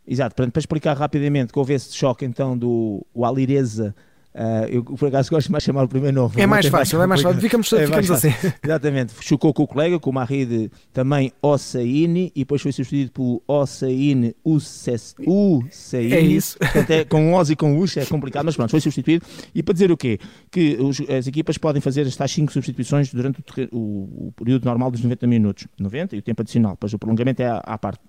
Exato, 0.06 0.36
para, 0.36 0.52
para 0.52 0.60
explicar 0.60 0.96
rapidamente 0.96 1.52
que 1.52 1.58
houve 1.58 1.74
esse 1.74 1.96
choque 1.96 2.26
então 2.26 2.56
do 2.56 3.04
Alireza 3.24 3.96
Uh, 4.34 4.70
eu 4.70 4.84
por 4.84 5.08
acaso 5.08 5.30
gosto 5.30 5.52
mais 5.52 5.64
de 5.64 5.66
chamar 5.66 5.84
o 5.84 5.88
primeiro 5.88 6.16
nome. 6.16 6.34
É 6.38 6.46
mais 6.46 6.68
fácil, 6.68 7.02
é 7.02 7.08
mais 7.08 7.22
fácil. 7.22 7.42
Ficamos, 7.42 7.74
é 7.74 7.86
ficamos 7.86 8.12
assim. 8.12 8.32
Exatamente. 8.64 9.14
Chocou 9.22 9.54
com 9.54 9.64
o 9.64 9.68
colega, 9.68 10.00
com 10.00 10.12
o 10.12 10.14
Marride 10.14 10.72
também 10.94 11.32
Ossaine 11.42 12.32
e 12.36 12.42
depois 12.42 12.62
foi 12.62 12.72
substituído 12.72 13.12
por 13.12 13.42
Ossaine 13.48 14.36
Ussaine. 14.46 16.14
É 16.14 16.20
isso. 16.20 16.58
Até 16.80 17.04
com 17.04 17.34
Oz 17.34 17.50
e 17.50 17.56
com 17.56 17.80
Us 17.80 17.98
é 17.98 18.06
complicado, 18.06 18.46
mas 18.46 18.56
pronto, 18.56 18.70
foi 18.70 18.80
substituído. 18.80 19.26
E 19.54 19.64
para 19.64 19.74
dizer 19.74 19.92
o 19.92 19.98
quê? 19.98 20.20
Que 20.52 20.78
os, 20.80 21.02
as 21.10 21.26
equipas 21.26 21.58
podem 21.58 21.82
fazer 21.82 22.06
estas 22.06 22.32
5 22.32 22.54
substituições 22.54 23.12
durante 23.12 23.42
o, 23.72 23.78
o, 23.78 24.28
o, 24.28 24.34
período 24.34 24.66
normal 24.66 24.92
dos 24.92 25.02
90 25.02 25.26
minutos. 25.26 25.68
90 25.80 26.16
e 26.16 26.20
o 26.20 26.22
tempo 26.22 26.42
adicional. 26.44 26.74
Depois 26.74 26.94
o 26.94 27.00
prolongamento 27.00 27.42
é 27.42 27.48
à, 27.48 27.58
à 27.58 27.78
parte 27.78 28.00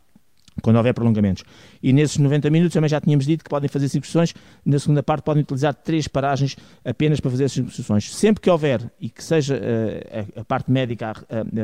quando 0.60 0.76
houver 0.76 0.94
prolongamentos. 0.94 1.44
E 1.82 1.92
nesses 1.92 2.18
90 2.18 2.50
minutos 2.50 2.74
também 2.74 2.88
já 2.88 3.00
tínhamos 3.00 3.26
dito 3.26 3.44
que 3.44 3.50
podem 3.50 3.68
fazer 3.68 3.88
substituições, 3.88 4.34
na 4.64 4.78
segunda 4.78 5.02
parte 5.02 5.24
podem 5.24 5.42
utilizar 5.42 5.74
três 5.74 6.08
paragens 6.08 6.56
apenas 6.84 7.20
para 7.20 7.30
fazer 7.30 7.44
as 7.44 7.52
substituições. 7.52 8.14
Sempre 8.14 8.40
que 8.40 8.50
houver 8.50 8.90
e 9.00 9.08
que 9.08 9.22
seja 9.22 9.56
uh, 9.56 10.38
a, 10.38 10.40
a, 10.40 10.44
parte 10.44 10.70
médica, 10.70 11.12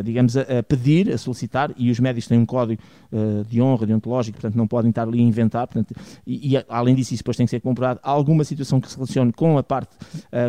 digamos, 0.04 0.36
a, 0.36 0.42
a, 0.42 0.62
pedir, 0.62 1.12
a 1.12 1.18
solicitar, 1.18 1.72
e 1.76 1.90
os 1.90 2.00
médicos 2.00 2.28
têm 2.28 2.38
um 2.38 2.46
código 2.46 2.82
uh, 3.12 3.44
de 3.44 3.60
honra, 3.60 3.86
deontológico, 3.86 4.38
portanto 4.38 4.56
não 4.56 4.66
podem 4.66 4.90
estar 4.90 5.02
ali 5.02 5.18
a 5.18 5.22
inventar, 5.22 5.66
portanto, 5.66 5.94
e, 6.26 6.54
e, 6.54 6.64
além 6.68 6.94
disso, 6.94 7.14
isso 7.14 7.22
depois 7.22 7.36
tem 7.36 7.46
que 7.46 7.50
ser 7.50 7.60
comprovado, 7.60 8.00
alguma 8.02 8.44
situação 8.44 8.80
que 8.80 8.88
se 8.88 8.96
relacione 8.96 9.32
com 9.32 9.58
a 9.58 9.62
parte, 9.62 9.96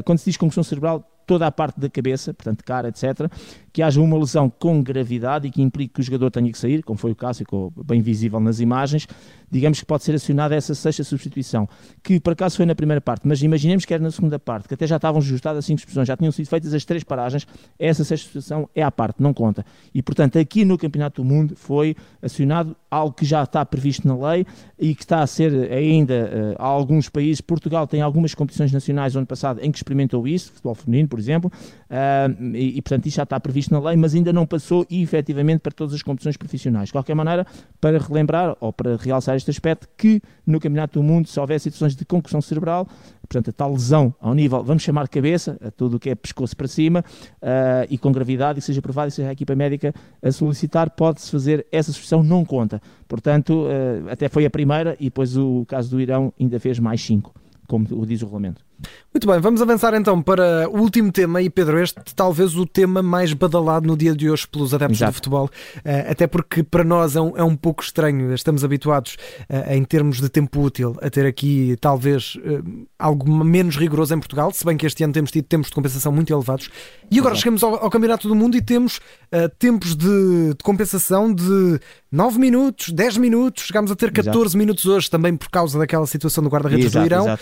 quando 0.06 0.20
se 0.20 0.26
diz 0.26 0.38
concussão 0.38 0.64
cerebral, 0.64 1.17
toda 1.28 1.46
a 1.46 1.52
parte 1.52 1.80
da 1.80 1.90
cabeça, 1.90 2.34
portanto 2.34 2.64
cara, 2.64 2.88
etc., 2.88 3.30
que 3.72 3.84
haja 3.84 4.02
uma 4.02 4.18
lesão 4.18 4.50
com 4.50 4.82
gravidade 4.82 5.48
e 5.48 5.52
que 5.52 5.62
implique 5.62 5.94
que 5.94 6.00
o 6.00 6.04
jogador 6.04 6.32
tenha 6.32 6.52
que 6.52 6.58
sair, 6.58 6.82
como 6.82 6.98
foi 6.98 7.12
o 7.12 7.16
caso, 7.16 7.38
ficou 7.40 7.72
bem 7.86 8.02
visível 8.02 8.40
nas 8.40 8.60
imagens, 8.60 9.08
digamos 9.52 9.80
que 9.80 9.86
pode 9.86 10.04
ser 10.04 10.16
acionada 10.16 10.56
essa 10.56 10.74
sexta 10.74 11.04
substituição, 11.04 11.70
que 12.02 12.20
por 12.20 12.34
acaso 12.34 12.58
foi 12.58 12.66
na 12.66 12.74
primeira 12.74 13.00
parte, 13.00 13.28
mas 13.28 13.44
imaginemos 13.44 13.86
que 13.86 13.94
era 13.94 14.02
na 14.02 14.10
segunda 14.10 14.40
parte, 14.40 14.68
que 14.68 14.74
até 14.74 14.88
já 14.88 14.96
estavam 14.96 15.22
ajustadas 15.22 15.60
as 15.60 15.66
cinco 15.66 15.80
substituições, 15.80 16.08
já 16.08 16.18
tinham 16.18 16.32
sido 16.32 16.48
feitas 16.48 16.74
as 16.74 16.84
três 16.86 17.04
paragens, 17.04 17.46
essa 17.78 18.04
sexta 18.04 18.24
substituição 18.24 18.68
é 18.74 18.82
à 18.82 18.90
parte, 18.90 19.22
não 19.22 19.32
conta. 19.32 19.64
E 19.94 20.02
portanto, 20.02 20.40
aqui 20.40 20.66
no 20.66 20.76
Campeonato 20.76 21.22
do 21.22 21.28
Mundo 21.28 21.56
foi 21.56 21.96
acionado 22.20 22.76
algo 22.90 23.14
que 23.14 23.26
já 23.26 23.44
está 23.44 23.64
previsto 23.66 24.08
na 24.08 24.32
lei 24.32 24.46
e 24.80 24.96
que 24.96 25.04
está 25.04 25.22
a 25.22 25.28
ser 25.28 25.72
ainda 25.72 26.56
uh, 26.58 26.62
a 26.62 26.66
alguns 26.66 27.10
países. 27.10 27.42
Portugal 27.42 27.86
tem 27.86 28.02
algumas 28.02 28.34
competições 28.34 28.72
nacionais 28.72 29.14
no 29.14 29.20
ano 29.20 29.28
passado 29.28 29.60
em 29.62 29.72
que 29.72 29.78
experimentou 29.78 30.28
isso, 30.28 30.52
futebol 30.52 30.74
feminino, 30.74 31.08
por 31.08 31.17
exemplo, 31.20 31.52
uh, 31.90 32.56
e, 32.56 32.78
e, 32.78 32.82
portanto 32.82 33.06
isto 33.06 33.18
já 33.18 33.24
está 33.24 33.40
previsto 33.40 33.74
na 33.74 33.80
lei, 33.80 33.96
mas 33.96 34.14
ainda 34.16 34.32
não 34.32 34.46
passou 34.46 34.86
efetivamente 34.90 35.60
para 35.60 35.72
todas 35.72 35.94
as 35.94 36.02
competições 36.02 36.38
profissionais. 36.38 36.90
De 36.90 36.94
qualquer 36.94 37.16
maneira, 37.16 37.46
para 37.80 37.98
relembrar 37.98 38.56
ou 38.60 38.72
para 38.72 38.96
realçar 38.98 39.36
este 39.36 39.50
aspecto, 39.50 39.88
que 39.98 40.22
no 40.46 40.60
Campeonato 40.60 41.00
do 41.00 41.04
Mundo, 41.04 41.28
se 41.28 41.40
houver 41.40 41.60
situações 41.60 41.96
de 41.96 42.06
concussão 42.06 42.42
cerebral, 42.42 42.88
portanto 43.28 43.50
a 43.50 43.54
tal 43.54 43.72
lesão 43.74 44.14
ao 44.20 44.34
nível, 44.34 44.64
vamos 44.64 44.84
chamar 44.84 45.08
cabeça, 45.08 45.58
a 45.66 45.70
tudo 45.70 45.98
o 45.98 46.00
que 46.00 46.10
é 46.10 46.16
pescoço 46.16 46.56
para 46.56 46.68
cima, 46.68 47.04
uh, 47.42 47.88
e 47.90 47.98
com 47.98 48.12
gravidade, 48.12 48.60
e 48.60 48.62
seja 48.62 48.82
provado, 48.82 49.10
e 49.10 49.12
seja 49.12 49.30
a 49.30 49.32
equipa 49.32 49.56
médica 49.56 49.94
a 50.22 50.32
solicitar, 50.32 50.90
pode-se 50.92 51.30
fazer 51.30 51.66
essa 51.72 51.92
substituição, 51.92 52.24
não 52.24 52.46
conta. 52.46 52.82
Portanto, 53.08 53.66
uh, 53.66 54.10
até 54.10 54.30
foi 54.30 54.46
a 54.46 54.50
primeira, 54.50 54.96
e 55.00 55.06
depois 55.06 55.38
o 55.38 55.66
caso 55.68 55.90
do 55.90 56.02
Irão 56.02 56.34
ainda 56.40 56.60
fez 56.60 56.80
mais 56.80 57.02
cinco, 57.02 57.34
como 57.68 57.86
diz 58.06 58.22
o 58.22 58.26
regulamento. 58.26 58.67
Muito 59.14 59.26
bem, 59.26 59.40
vamos 59.40 59.62
avançar 59.64 59.96
então 59.96 60.22
para 60.22 60.70
o 60.70 60.80
último 60.80 61.12
tema 61.12 61.42
e 61.42 61.50
Pedro, 61.50 61.82
este 61.82 62.00
talvez 62.16 62.56
o 62.56 62.68
tema 62.68 63.02
mais 63.02 63.34
badalado 63.34 63.88
no 63.88 63.98
dia 63.98 64.16
de 64.16 64.30
hoje 64.30 64.48
pelos 64.48 64.76
adeptos 64.76 65.00
Exato. 65.00 65.12
do 65.12 65.16
futebol, 65.16 65.50
eh, 65.84 66.06
até 66.12 66.28
porque 66.28 66.62
para 66.62 66.84
nós 66.84 67.16
é 67.16 67.22
um, 67.22 67.36
é 67.36 67.44
um 67.44 67.56
pouco 67.56 67.82
estranho, 67.82 68.32
estamos 68.36 68.64
habituados 68.64 69.18
eh, 69.50 69.76
em 69.76 69.84
termos 69.84 70.22
de 70.22 70.30
tempo 70.30 70.62
útil 70.62 70.96
a 71.02 71.10
ter 71.10 71.26
aqui 71.26 71.76
talvez 71.82 72.38
eh, 72.46 72.62
algo 73.00 73.28
menos 73.44 73.76
rigoroso 73.76 74.14
em 74.14 74.20
Portugal, 74.20 74.52
se 74.52 74.64
bem 74.64 74.78
que 74.78 74.86
este 74.86 75.04
ano 75.04 75.14
temos 75.14 75.32
tido 75.32 75.46
tempos 75.46 75.70
de 75.70 75.74
compensação 75.74 76.12
muito 76.12 76.32
elevados 76.32 76.70
e 77.10 77.18
agora 77.18 77.34
Exato. 77.34 77.42
chegamos 77.42 77.64
ao, 77.64 77.86
ao, 77.86 77.90
Campeonato 77.90 78.28
do 78.28 78.36
Mundo 78.36 78.56
e 78.56 78.62
temos 78.62 78.98
uh, 78.98 79.50
tempos 79.58 79.96
de, 79.96 80.50
de, 80.50 80.64
compensação 80.64 81.34
de 81.34 81.80
9 82.12 82.38
minutos, 82.38 82.92
10 82.92 83.18
minutos, 83.18 83.64
chegamos 83.64 83.90
a 83.90 83.96
ter 83.96 84.12
14 84.12 84.42
Exato. 84.42 84.58
minutos 84.58 84.86
hoje 84.86 85.10
também 85.10 85.36
por 85.36 85.50
causa 85.50 85.80
daquela 85.80 86.06
situação 86.06 86.44
do 86.44 86.50
guarda-redes 86.50 86.92
do 86.92 87.04
Irão. 87.04 87.34
Uh, 87.34 87.38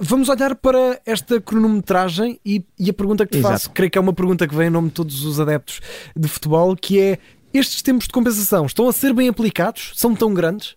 vamos 0.00 0.28
olhar 0.28 0.54
para 0.54 0.67
para 0.68 1.00
esta 1.06 1.40
cronometragem 1.40 2.38
e, 2.44 2.62
e 2.78 2.90
a 2.90 2.92
pergunta 2.92 3.24
que 3.24 3.32
te 3.32 3.38
Exato. 3.38 3.54
faço, 3.54 3.70
creio 3.70 3.90
que 3.90 3.96
é 3.96 4.00
uma 4.00 4.12
pergunta 4.12 4.46
que 4.46 4.54
vem 4.54 4.66
em 4.66 4.70
nome 4.70 4.88
de 4.88 4.94
todos 4.94 5.24
os 5.24 5.40
adeptos 5.40 5.80
de 6.14 6.28
futebol, 6.28 6.76
que 6.76 7.00
é 7.00 7.18
estes 7.54 7.80
tempos 7.80 8.06
de 8.06 8.12
compensação 8.12 8.66
estão 8.66 8.86
a 8.86 8.92
ser 8.92 9.14
bem 9.14 9.28
aplicados? 9.28 9.92
São 9.94 10.14
tão 10.14 10.34
grandes? 10.34 10.76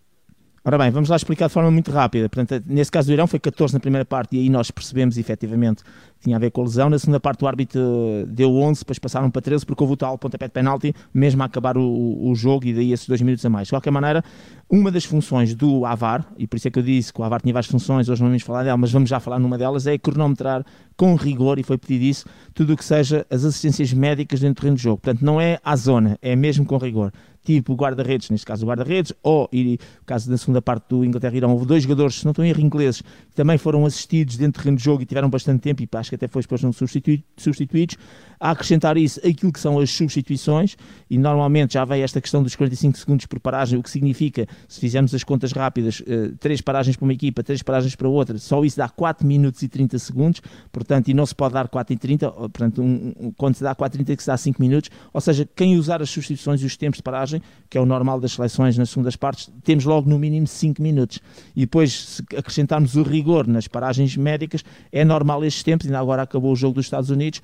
Ora 0.64 0.78
bem, 0.78 0.92
vamos 0.92 1.10
lá 1.10 1.16
explicar 1.16 1.48
de 1.48 1.54
forma 1.54 1.72
muito 1.72 1.90
rápida. 1.90 2.30
Portanto, 2.30 2.64
nesse 2.68 2.92
caso 2.92 3.08
do 3.08 3.14
Irão 3.14 3.26
foi 3.26 3.40
14 3.40 3.74
na 3.74 3.80
primeira 3.80 4.06
parte 4.06 4.36
e 4.36 4.40
aí 4.42 4.50
nós 4.50 4.70
percebemos 4.70 5.18
efetivamente 5.18 5.82
tinha 6.22 6.36
a 6.36 6.40
ver 6.40 6.52
com 6.52 6.62
a 6.62 6.64
lesão. 6.66 6.90
Na 6.90 7.00
segunda 7.00 7.20
parte 7.20 7.44
o 7.44 7.48
árbitro 7.48 7.82
deu 8.28 8.56
11, 8.56 8.82
depois 8.82 9.00
passaram 9.00 9.30
para 9.30 9.42
13 9.42 9.66
porque 9.66 9.82
houve 9.82 9.94
o 9.94 9.98
tal 9.98 10.18
pontapé 10.18 10.46
de 10.46 10.54
penalti, 10.54 10.94
mesmo 11.14 11.42
a 11.42 11.46
acabar 11.46 11.78
o, 11.78 12.30
o 12.30 12.36
jogo 12.36 12.68
e 12.68 12.74
daí 12.74 12.94
esses 12.94 13.08
dois 13.08 13.22
minutos 13.22 13.44
a 13.44 13.50
mais. 13.50 13.68
De 13.68 13.74
qualquer 13.74 13.92
maneira, 13.92 14.24
uma 14.70 14.92
das 14.92 15.04
funções 15.04 15.56
do 15.56 15.86
AVAR, 15.86 16.26
e 16.38 16.46
por 16.46 16.58
isso 16.58 16.68
é 16.68 16.72
que 16.72 16.80
eu 16.80 16.84
disse 16.84 17.12
que 17.12 17.20
o 17.20 17.24
AVAR 17.24 17.42
tinha 17.42 17.54
várias 17.54 17.70
funções, 17.70 18.08
hoje 18.08 18.22
não 18.22 18.30
vamos 18.30 18.44
falar 18.44 18.64
dela, 18.64 18.78
mas 18.78 18.92
vamos 18.92 19.10
já 19.10 19.20
falar 19.20 19.40
numa 19.40 19.58
delas, 19.58 19.88
é 19.88 19.98
cronometrar 19.98 20.64
com 20.96 21.16
rigor, 21.16 21.58
e 21.58 21.64
foi 21.64 21.78
pedido 21.78 22.06
isso, 22.06 22.26
tudo 22.54 22.74
o 22.74 22.78
que 22.78 22.86
seja 22.86 23.26
as 23.30 23.44
assistências 23.44 23.92
médicas 23.92 24.40
dentro 24.40 24.56
do 24.56 24.58
terreno 24.62 24.78
de 24.78 24.84
jogo. 24.84 25.02
Portanto, 25.02 25.26
não 25.26 25.42
é 25.42 25.60
à 25.64 25.76
zona, 25.76 26.18
é 26.22 26.36
mesmo 26.36 26.66
com 26.66 26.78
rigor. 26.78 27.12
Tipo 27.44 27.74
guarda-redes, 27.76 28.30
neste 28.30 28.46
caso 28.46 28.66
o 28.66 28.70
guarda-redes, 28.70 29.14
ou, 29.24 29.50
no 29.52 29.78
caso 30.06 30.30
da 30.30 30.38
segunda 30.38 30.62
parte 30.62 30.86
do 30.90 31.04
Inglaterra-Irão, 31.04 31.52
houve 31.52 31.66
dois 31.66 31.84
jogadores, 31.84 32.16
se 32.16 32.26
não 32.26 32.32
estão 32.32 32.46
em 32.46 32.50
erro 32.50 32.62
ingleses, 32.62 33.04
também 33.42 33.58
foram 33.58 33.88
assistidos 33.88 34.38
dentro 34.38 34.60
do 34.60 34.64
terreno 34.64 34.78
de 34.78 34.84
jogo 34.84 35.02
e 35.02 35.06
tiveram 35.06 35.28
bastante 35.28 35.62
tempo, 35.62 35.82
e 35.82 35.90
acho 35.98 36.10
que 36.10 36.16
até 36.16 36.28
foi 36.28 36.44
depois 36.44 36.62
não 36.62 36.72
substituídos. 36.72 37.98
A 38.40 38.52
acrescentar 38.52 38.98
isso, 38.98 39.20
aquilo 39.28 39.52
que 39.52 39.60
são 39.60 39.80
as 39.80 39.90
substituições, 39.90 40.78
e 41.10 41.18
normalmente 41.18 41.74
já 41.74 41.84
vem 41.84 42.04
esta 42.04 42.22
questão 42.22 42.44
dos 42.44 42.56
45 42.56 43.00
segundos 43.00 43.26
por 43.26 43.40
paragem, 43.40 43.80
o 43.80 43.84
que 43.84 43.90
significa, 43.90 44.48
se 44.68 44.80
fizermos 44.80 45.16
as 45.16 45.24
contas 45.24 45.54
rápidas, 45.54 46.02
uh, 46.02 46.36
três 46.40 46.62
paragens 46.62 46.96
para 46.96 47.04
uma 47.04 47.14
equipa, 47.14 47.42
três 47.42 47.64
paragens 47.64 47.96
para 47.96 48.08
outra, 48.08 48.38
só 48.38 48.64
isso 48.64 48.78
dá 48.78 48.88
4 48.88 49.26
minutos 49.26 49.64
e 49.64 49.68
30 49.68 49.98
segundos, 49.98 50.40
portanto, 50.72 51.08
e 51.08 51.14
não 51.16 51.26
se 51.26 51.34
pode 51.34 51.56
dar 51.56 51.68
4 51.68 51.96
e 51.96 51.98
30, 51.98 52.32
portanto, 52.32 52.84
um, 52.84 53.14
um, 53.20 53.32
quando 53.32 53.56
se 53.56 53.64
dá 53.64 53.74
4 53.74 53.96
e 53.96 54.06
30 54.06 54.18
que 54.18 54.24
se 54.24 54.28
dá 54.28 54.38
5 54.38 54.62
minutos, 54.62 54.92
ou 55.12 55.20
seja, 55.20 55.50
quem 55.56 55.78
usar 55.78 56.00
as 56.00 56.12
substituições 56.12 56.62
e 56.62 56.66
os 56.68 56.78
tempos 56.78 56.98
de 56.98 57.04
paragem, 57.04 57.42
que 57.68 57.76
é 57.76 57.82
o 57.82 57.88
normal 57.88 58.20
das 58.20 58.34
seleções 58.34 58.78
nas 58.78 58.92
segundas 58.92 59.16
partes, 59.16 59.52
temos 59.64 59.84
logo 59.84 60.08
no 60.08 60.20
mínimo 60.20 60.46
5 60.46 60.80
minutos. 60.80 61.20
E 61.56 61.62
depois, 61.62 61.92
se 61.92 62.24
acrescentarmos 62.38 62.96
o 62.96 63.04
rigor 63.04 63.31
nas 63.48 63.68
paragens 63.68 64.16
médicas, 64.16 64.64
é 64.92 65.04
normal 65.04 65.44
estes 65.44 65.64
tempos, 65.64 65.88
ainda 65.88 66.00
agora 66.00 66.24
acabou 66.24 66.52
o 66.52 66.56
jogo 66.56 66.76
dos 66.76 66.86
Estados 66.86 67.10
Unidos 67.10 67.42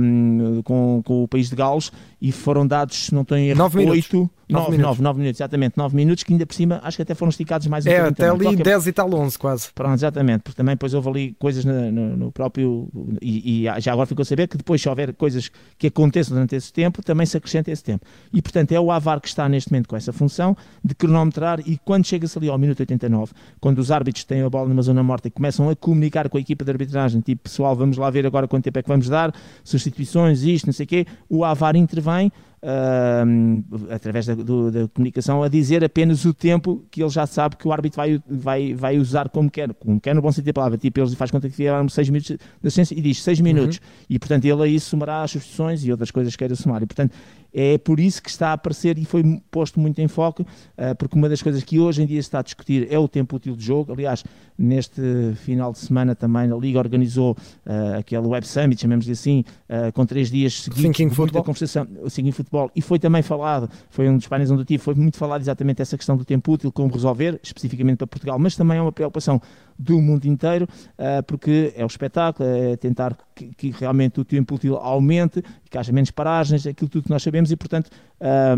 um, 0.00 0.62
com, 0.62 1.02
com 1.04 1.24
o 1.24 1.28
país 1.28 1.50
de 1.50 1.56
Gales, 1.56 1.92
e 2.20 2.30
foram 2.32 2.66
dados, 2.66 3.06
se 3.06 3.14
não 3.14 3.22
estou 3.22 3.36
em 3.36 3.48
erro, 3.48 3.58
9 3.58 3.86
8, 3.86 4.30
9, 4.50 4.76
9, 4.76 5.02
9 5.02 5.18
minutos, 5.18 5.40
exatamente, 5.40 5.76
9 5.76 5.96
minutos, 5.96 6.22
que 6.22 6.32
ainda 6.32 6.44
por 6.44 6.54
cima 6.54 6.80
acho 6.82 6.96
que 6.96 7.02
até 7.02 7.14
foram 7.14 7.30
esticados 7.30 7.66
mais 7.66 7.86
um 7.86 7.90
É, 7.90 8.00
até 8.00 8.28
ali 8.28 8.44
Qualquer... 8.44 8.62
10 8.62 8.86
e 8.88 8.92
tal 8.92 9.14
11 9.14 9.38
quase. 9.38 9.68
Pronto, 9.74 9.94
exatamente, 9.94 10.42
porque 10.42 10.56
também 10.56 10.74
depois 10.74 10.92
houve 10.92 11.08
ali 11.08 11.36
coisas 11.38 11.64
no, 11.64 11.90
no, 11.90 12.16
no 12.16 12.32
próprio, 12.32 12.88
e, 13.22 13.64
e, 13.64 13.80
já 13.80 13.92
agora 13.92 14.06
ficou 14.06 14.22
a 14.22 14.26
saber 14.26 14.48
que 14.48 14.58
depois 14.58 14.82
se 14.82 14.88
houver 14.88 15.14
coisas 15.14 15.50
que 15.78 15.86
aconteçam 15.86 16.34
durante 16.34 16.54
esse 16.54 16.72
tempo, 16.72 17.02
também 17.02 17.24
se 17.24 17.36
acrescenta 17.36 17.70
esse 17.70 17.82
tempo. 17.82 18.04
E 18.32 18.42
portanto 18.42 18.72
é 18.72 18.80
o 18.80 18.90
AVAR 18.90 19.20
que 19.20 19.28
está 19.28 19.48
neste 19.48 19.72
momento 19.72 19.88
com 19.88 19.96
essa 19.96 20.12
função 20.12 20.54
de 20.84 20.94
cronometrar 20.94 21.60
e 21.66 21.78
quando 21.78 22.04
chega-se 22.04 22.36
ali 22.36 22.48
ao 22.48 22.58
minuto 22.58 22.80
89, 22.80 23.32
quando 23.60 23.78
os 23.78 23.90
árbitros 23.90 24.24
têm 24.24 24.42
a 24.42 24.50
bola 24.50 24.68
numa 24.68 24.82
zona 24.82 25.02
morta 25.02 25.28
e 25.28 25.30
começam 25.30 25.70
a 25.70 25.76
comunicar 25.76 26.28
com 26.28 26.36
a 26.36 26.40
equipa 26.40 26.64
de 26.64 26.70
arbitragem, 26.70 27.20
tipo 27.20 27.44
pessoal, 27.44 27.74
vamos 27.74 27.96
lá 27.96 28.10
ver 28.10 28.26
agora 28.26 28.46
quanto 28.46 28.64
tempo 28.64 28.78
é 28.78 28.82
que 28.82 28.88
vamos 28.88 29.08
dar, 29.08 29.34
substituições, 29.64 30.42
isto, 30.42 30.66
não 30.66 30.72
sei 30.72 30.84
o 30.84 30.86
quê, 30.86 31.06
o 31.28 31.44
AVAR 31.44 31.76
intervém 31.76 32.09
uh, 32.18 33.92
através 33.92 34.26
da, 34.26 34.34
do, 34.34 34.70
da, 34.70 34.88
comunicação, 34.88 35.42
a 35.42 35.48
dizer 35.48 35.84
apenas 35.84 36.24
o 36.24 36.34
tempo 36.34 36.84
que 36.90 37.02
ele 37.02 37.10
já 37.10 37.26
sabe 37.26 37.56
que 37.56 37.66
o 37.66 37.72
árbitro 37.72 37.96
vai, 37.96 38.22
vai, 38.28 38.74
vai 38.74 38.98
usar 38.98 39.28
como 39.28 39.50
quer, 39.50 39.72
como 39.74 40.00
quer 40.00 40.14
no 40.14 40.22
bom 40.22 40.30
sentido 40.30 40.46
da 40.46 40.52
palavra. 40.52 40.78
Tipo, 40.78 41.00
ele 41.00 41.16
faz 41.16 41.30
conta 41.30 41.48
que 41.48 41.54
ficaram 41.54 41.88
6 41.88 42.10
minutos 42.10 42.30
de 42.30 42.66
assistência 42.66 42.94
e 42.94 43.00
diz 43.00 43.22
6 43.22 43.40
minutos. 43.40 43.78
Uhum. 43.78 44.06
E, 44.10 44.18
portanto, 44.18 44.44
ele 44.44 44.62
aí 44.62 44.80
somará 44.80 45.22
as 45.22 45.32
substituições 45.32 45.84
e 45.84 45.90
outras 45.90 46.10
coisas 46.10 46.34
que 46.34 46.38
queira 46.38 46.54
somar. 46.54 46.82
E, 46.82 46.86
portanto, 46.86 47.12
é 47.52 47.78
por 47.78 48.00
isso 48.00 48.22
que 48.22 48.30
está 48.30 48.50
a 48.50 48.52
aparecer 48.52 48.98
e 48.98 49.04
foi 49.04 49.22
posto 49.50 49.80
muito 49.80 50.00
em 50.00 50.08
foco, 50.08 50.42
uh, 50.42 50.94
porque 50.96 51.16
uma 51.16 51.28
das 51.28 51.42
coisas 51.42 51.62
que 51.62 51.78
hoje 51.78 52.02
em 52.02 52.06
dia 52.06 52.20
se 52.22 52.28
está 52.28 52.40
a 52.40 52.42
discutir 52.42 52.88
é 52.90 52.98
o 52.98 53.08
tempo 53.08 53.36
útil 53.36 53.56
de 53.56 53.64
jogo. 53.64 53.92
Aliás, 53.92 54.24
neste 54.56 55.00
final 55.36 55.72
de 55.72 55.78
semana 55.78 56.14
também 56.14 56.50
a 56.50 56.56
Liga 56.56 56.78
organizou 56.78 57.32
uh, 57.32 57.98
aquele 57.98 58.26
Web 58.26 58.46
Summit, 58.46 58.80
chamemos-lhe 58.80 59.12
assim, 59.12 59.44
uh, 59.68 59.92
com 59.92 60.04
três 60.04 60.30
dias 60.30 60.62
seguidos. 60.62 60.82
Thinking 60.82 61.10
Football. 61.10 61.44
Conversação, 61.44 61.86
o 62.02 62.10
Thinking 62.10 62.32
Futebol 62.32 62.70
e 62.74 62.82
foi 62.82 62.98
também 62.98 63.22
falado, 63.22 63.70
foi 63.88 64.08
um 64.08 64.16
dos 64.16 64.26
painéis 64.26 64.50
onde 64.50 64.62
eu 64.62 64.66
tive, 64.66 64.82
foi 64.82 64.94
muito 64.94 65.16
falado 65.16 65.40
exatamente 65.40 65.80
essa 65.80 65.96
questão 65.96 66.16
do 66.16 66.24
tempo 66.24 66.52
útil, 66.52 66.70
como 66.70 66.92
resolver, 66.92 67.40
especificamente 67.42 67.98
para 67.98 68.06
Portugal, 68.06 68.38
mas 68.38 68.54
também 68.54 68.78
é 68.78 68.82
uma 68.82 68.92
preocupação 68.92 69.40
do 69.78 70.00
mundo 70.00 70.26
inteiro, 70.26 70.68
uh, 70.98 71.22
porque 71.26 71.72
é 71.74 71.82
o 71.82 71.86
espetáculo, 71.86 72.48
é 72.48 72.76
tentar 72.76 73.16
que, 73.48 73.54
que, 73.54 73.70
realmente 73.70 74.20
o 74.20 74.24
tempo 74.24 74.54
útil 74.54 74.76
aumente, 74.76 75.42
que 75.70 75.78
haja 75.78 75.92
menos 75.92 76.10
paragens, 76.10 76.66
aquilo 76.66 76.90
tudo 76.90 77.04
que 77.04 77.10
nós 77.10 77.22
sabemos 77.22 77.50
e, 77.50 77.56
portanto, 77.56 77.90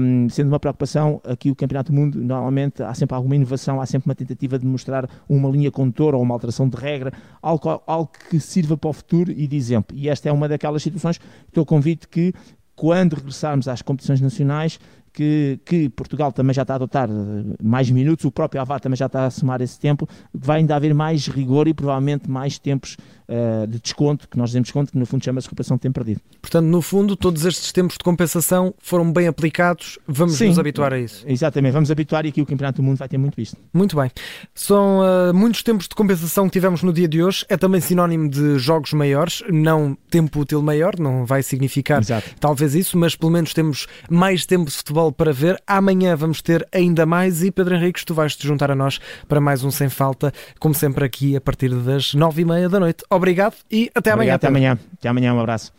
um, 0.01 0.29
sendo 0.29 0.49
uma 0.49 0.59
preocupação, 0.59 1.21
aqui 1.25 1.51
o 1.51 1.55
Campeonato 1.55 1.93
do 1.93 1.99
Mundo, 1.99 2.19
normalmente 2.19 2.83
há 2.83 2.93
sempre 2.95 3.15
alguma 3.15 3.37
inovação, 3.37 3.81
há 3.81 3.87
sempre 3.87 4.09
uma 4.09 4.15
tentativa 4.15 4.59
de 4.59 4.67
mostrar 4.67 5.09
uma 5.29 5.49
linha 5.49 5.71
condutora 5.71 6.17
ou 6.17 6.23
uma 6.23 6.35
alteração 6.35 6.69
de 6.69 6.77
regra, 6.77 7.13
algo, 7.41 7.83
algo 7.87 8.11
que 8.29 8.41
sirva 8.41 8.77
para 8.77 8.91
o 8.91 8.93
futuro 8.93 9.31
e 9.31 9.47
de 9.47 9.57
exemplo. 9.57 9.97
E 9.97 10.09
esta 10.09 10.29
é 10.29 10.33
uma 10.33 10.49
daquelas 10.49 10.83
situações 10.83 11.19
que 11.53 11.59
eu 11.59 11.65
convido 11.65 12.09
que 12.09 12.33
quando 12.75 13.15
regressarmos 13.15 13.69
às 13.69 13.83
competições 13.83 14.21
nacionais, 14.21 14.79
que, 15.13 15.61
que, 15.65 15.89
Portugal 15.91 16.33
também 16.33 16.55
já 16.55 16.63
está 16.63 16.75
a 16.75 16.77
adotar 16.77 17.09
eh, 17.09 17.55
mais 17.63 17.91
minutos, 17.91 18.25
o 18.25 18.33
próprio 18.33 18.61
Avar 18.61 18.81
também 18.81 18.97
já 18.97 19.07
está 19.07 19.27
a 19.27 19.31
somar 19.31 19.61
esse 19.61 19.79
tempo, 19.79 20.09
vai 20.33 20.61
ainda 20.61 20.75
haver 20.75 20.95
mais 20.95 21.27
rigor 21.27 21.69
e 21.69 21.75
provavelmente 21.75 22.31
mais 22.31 22.59
tempos 22.59 22.97
uh, 23.33 23.67
de 23.67 23.81
desconto, 23.81 24.29
que 24.29 24.37
nós 24.37 24.51
dizemos 24.51 24.67
desconto, 24.67 24.93
que 24.93 24.99
no 24.99 25.07
fundo 25.07 25.25
chama-se 25.25 25.47
recuperação 25.47 25.77
de 25.77 25.81
tempo 25.81 25.95
perdido. 25.95 26.21
Portanto, 26.41 26.67
no 26.67 26.83
fundo, 26.83 27.17
todos 27.17 27.45
estes 27.45 27.73
tempos 27.73 27.97
de 27.97 28.05
compensação 28.05 28.75
foram 28.79 29.11
bem 29.11 29.27
aplicados, 29.27 29.99
vamos 30.07 30.35
Sim, 30.35 30.49
nos 30.49 30.59
habituar 30.59 30.93
a 30.93 30.99
isso. 30.99 31.25
Exatamente, 31.27 31.73
vamos 31.73 31.91
habituar 31.91 32.27
e 32.27 32.29
aqui 32.29 32.43
o 32.43 32.47
Campeonato 32.47 32.83
do 32.83 32.85
Mundo 32.85 32.99
vai 32.99 33.09
ter 33.09 33.19
muito 33.19 33.35
visto. 33.35 33.57
Muito 33.73 33.97
bem. 33.97 34.11
São 34.55 35.01
uh, 35.01 35.35
muitos 35.35 35.63
tempos 35.63 35.89
de 35.89 35.95
compensação 35.95 36.47
que 36.47 36.53
tivemos 36.53 36.83
no 36.83 36.93
dia 36.93 37.09
de 37.09 37.23
hoje, 37.23 37.45
é 37.49 37.57
também 37.57 37.81
sinónimo 37.81 38.29
de 38.29 38.59
jogos 38.59 38.93
maiores, 38.93 39.43
não 39.49 39.97
tempo 40.11 40.41
útil 40.41 40.63
maior, 40.63 40.99
não 40.99 41.25
vai 41.25 41.43
significar 41.43 42.01
Exato. 42.01 42.31
talvez 42.39 42.75
isso, 42.75 42.99
mas 42.99 43.17
pelo 43.17 43.33
menos 43.33 43.55
temos 43.55 43.87
mais 44.11 44.45
tempo 44.45 44.67
de 44.67 44.77
futebol 44.77 45.11
para 45.11 45.33
ver. 45.33 45.61
Amanhã 45.67 46.15
vamos 46.17 46.43
ter 46.43 46.67
ainda 46.73 47.07
mais 47.07 47.43
e 47.43 47.51
Pedro 47.51 47.75
Henriques, 47.75 48.05
tu 48.05 48.15
vais 48.15 48.37
te 48.37 48.47
juntar 48.47 48.71
a 48.71 48.75
nós 48.75 49.01
para 49.27 49.41
mais 49.41 49.65
um 49.65 49.71
Sem 49.71 49.89
Falta, 49.89 50.33
como 50.59 50.75
sempre 50.75 51.05
aqui 51.05 51.37
a 51.37 51.41
partir 51.41 51.71
das 51.75 52.15
nove 52.15 52.43
e 52.43 52.45
meia 52.45 52.69
da 52.69 52.79
noite. 52.79 53.05
Obrigado 53.11 53.22
e 53.71 53.91
até 53.95 54.13
Obrigado, 54.13 54.15
amanhã. 54.15 54.35
Até 54.35 54.47
amanhã. 54.49 54.79
Até 54.99 55.09
amanhã, 55.09 55.35
um 55.35 55.41
abraço. 55.41 55.73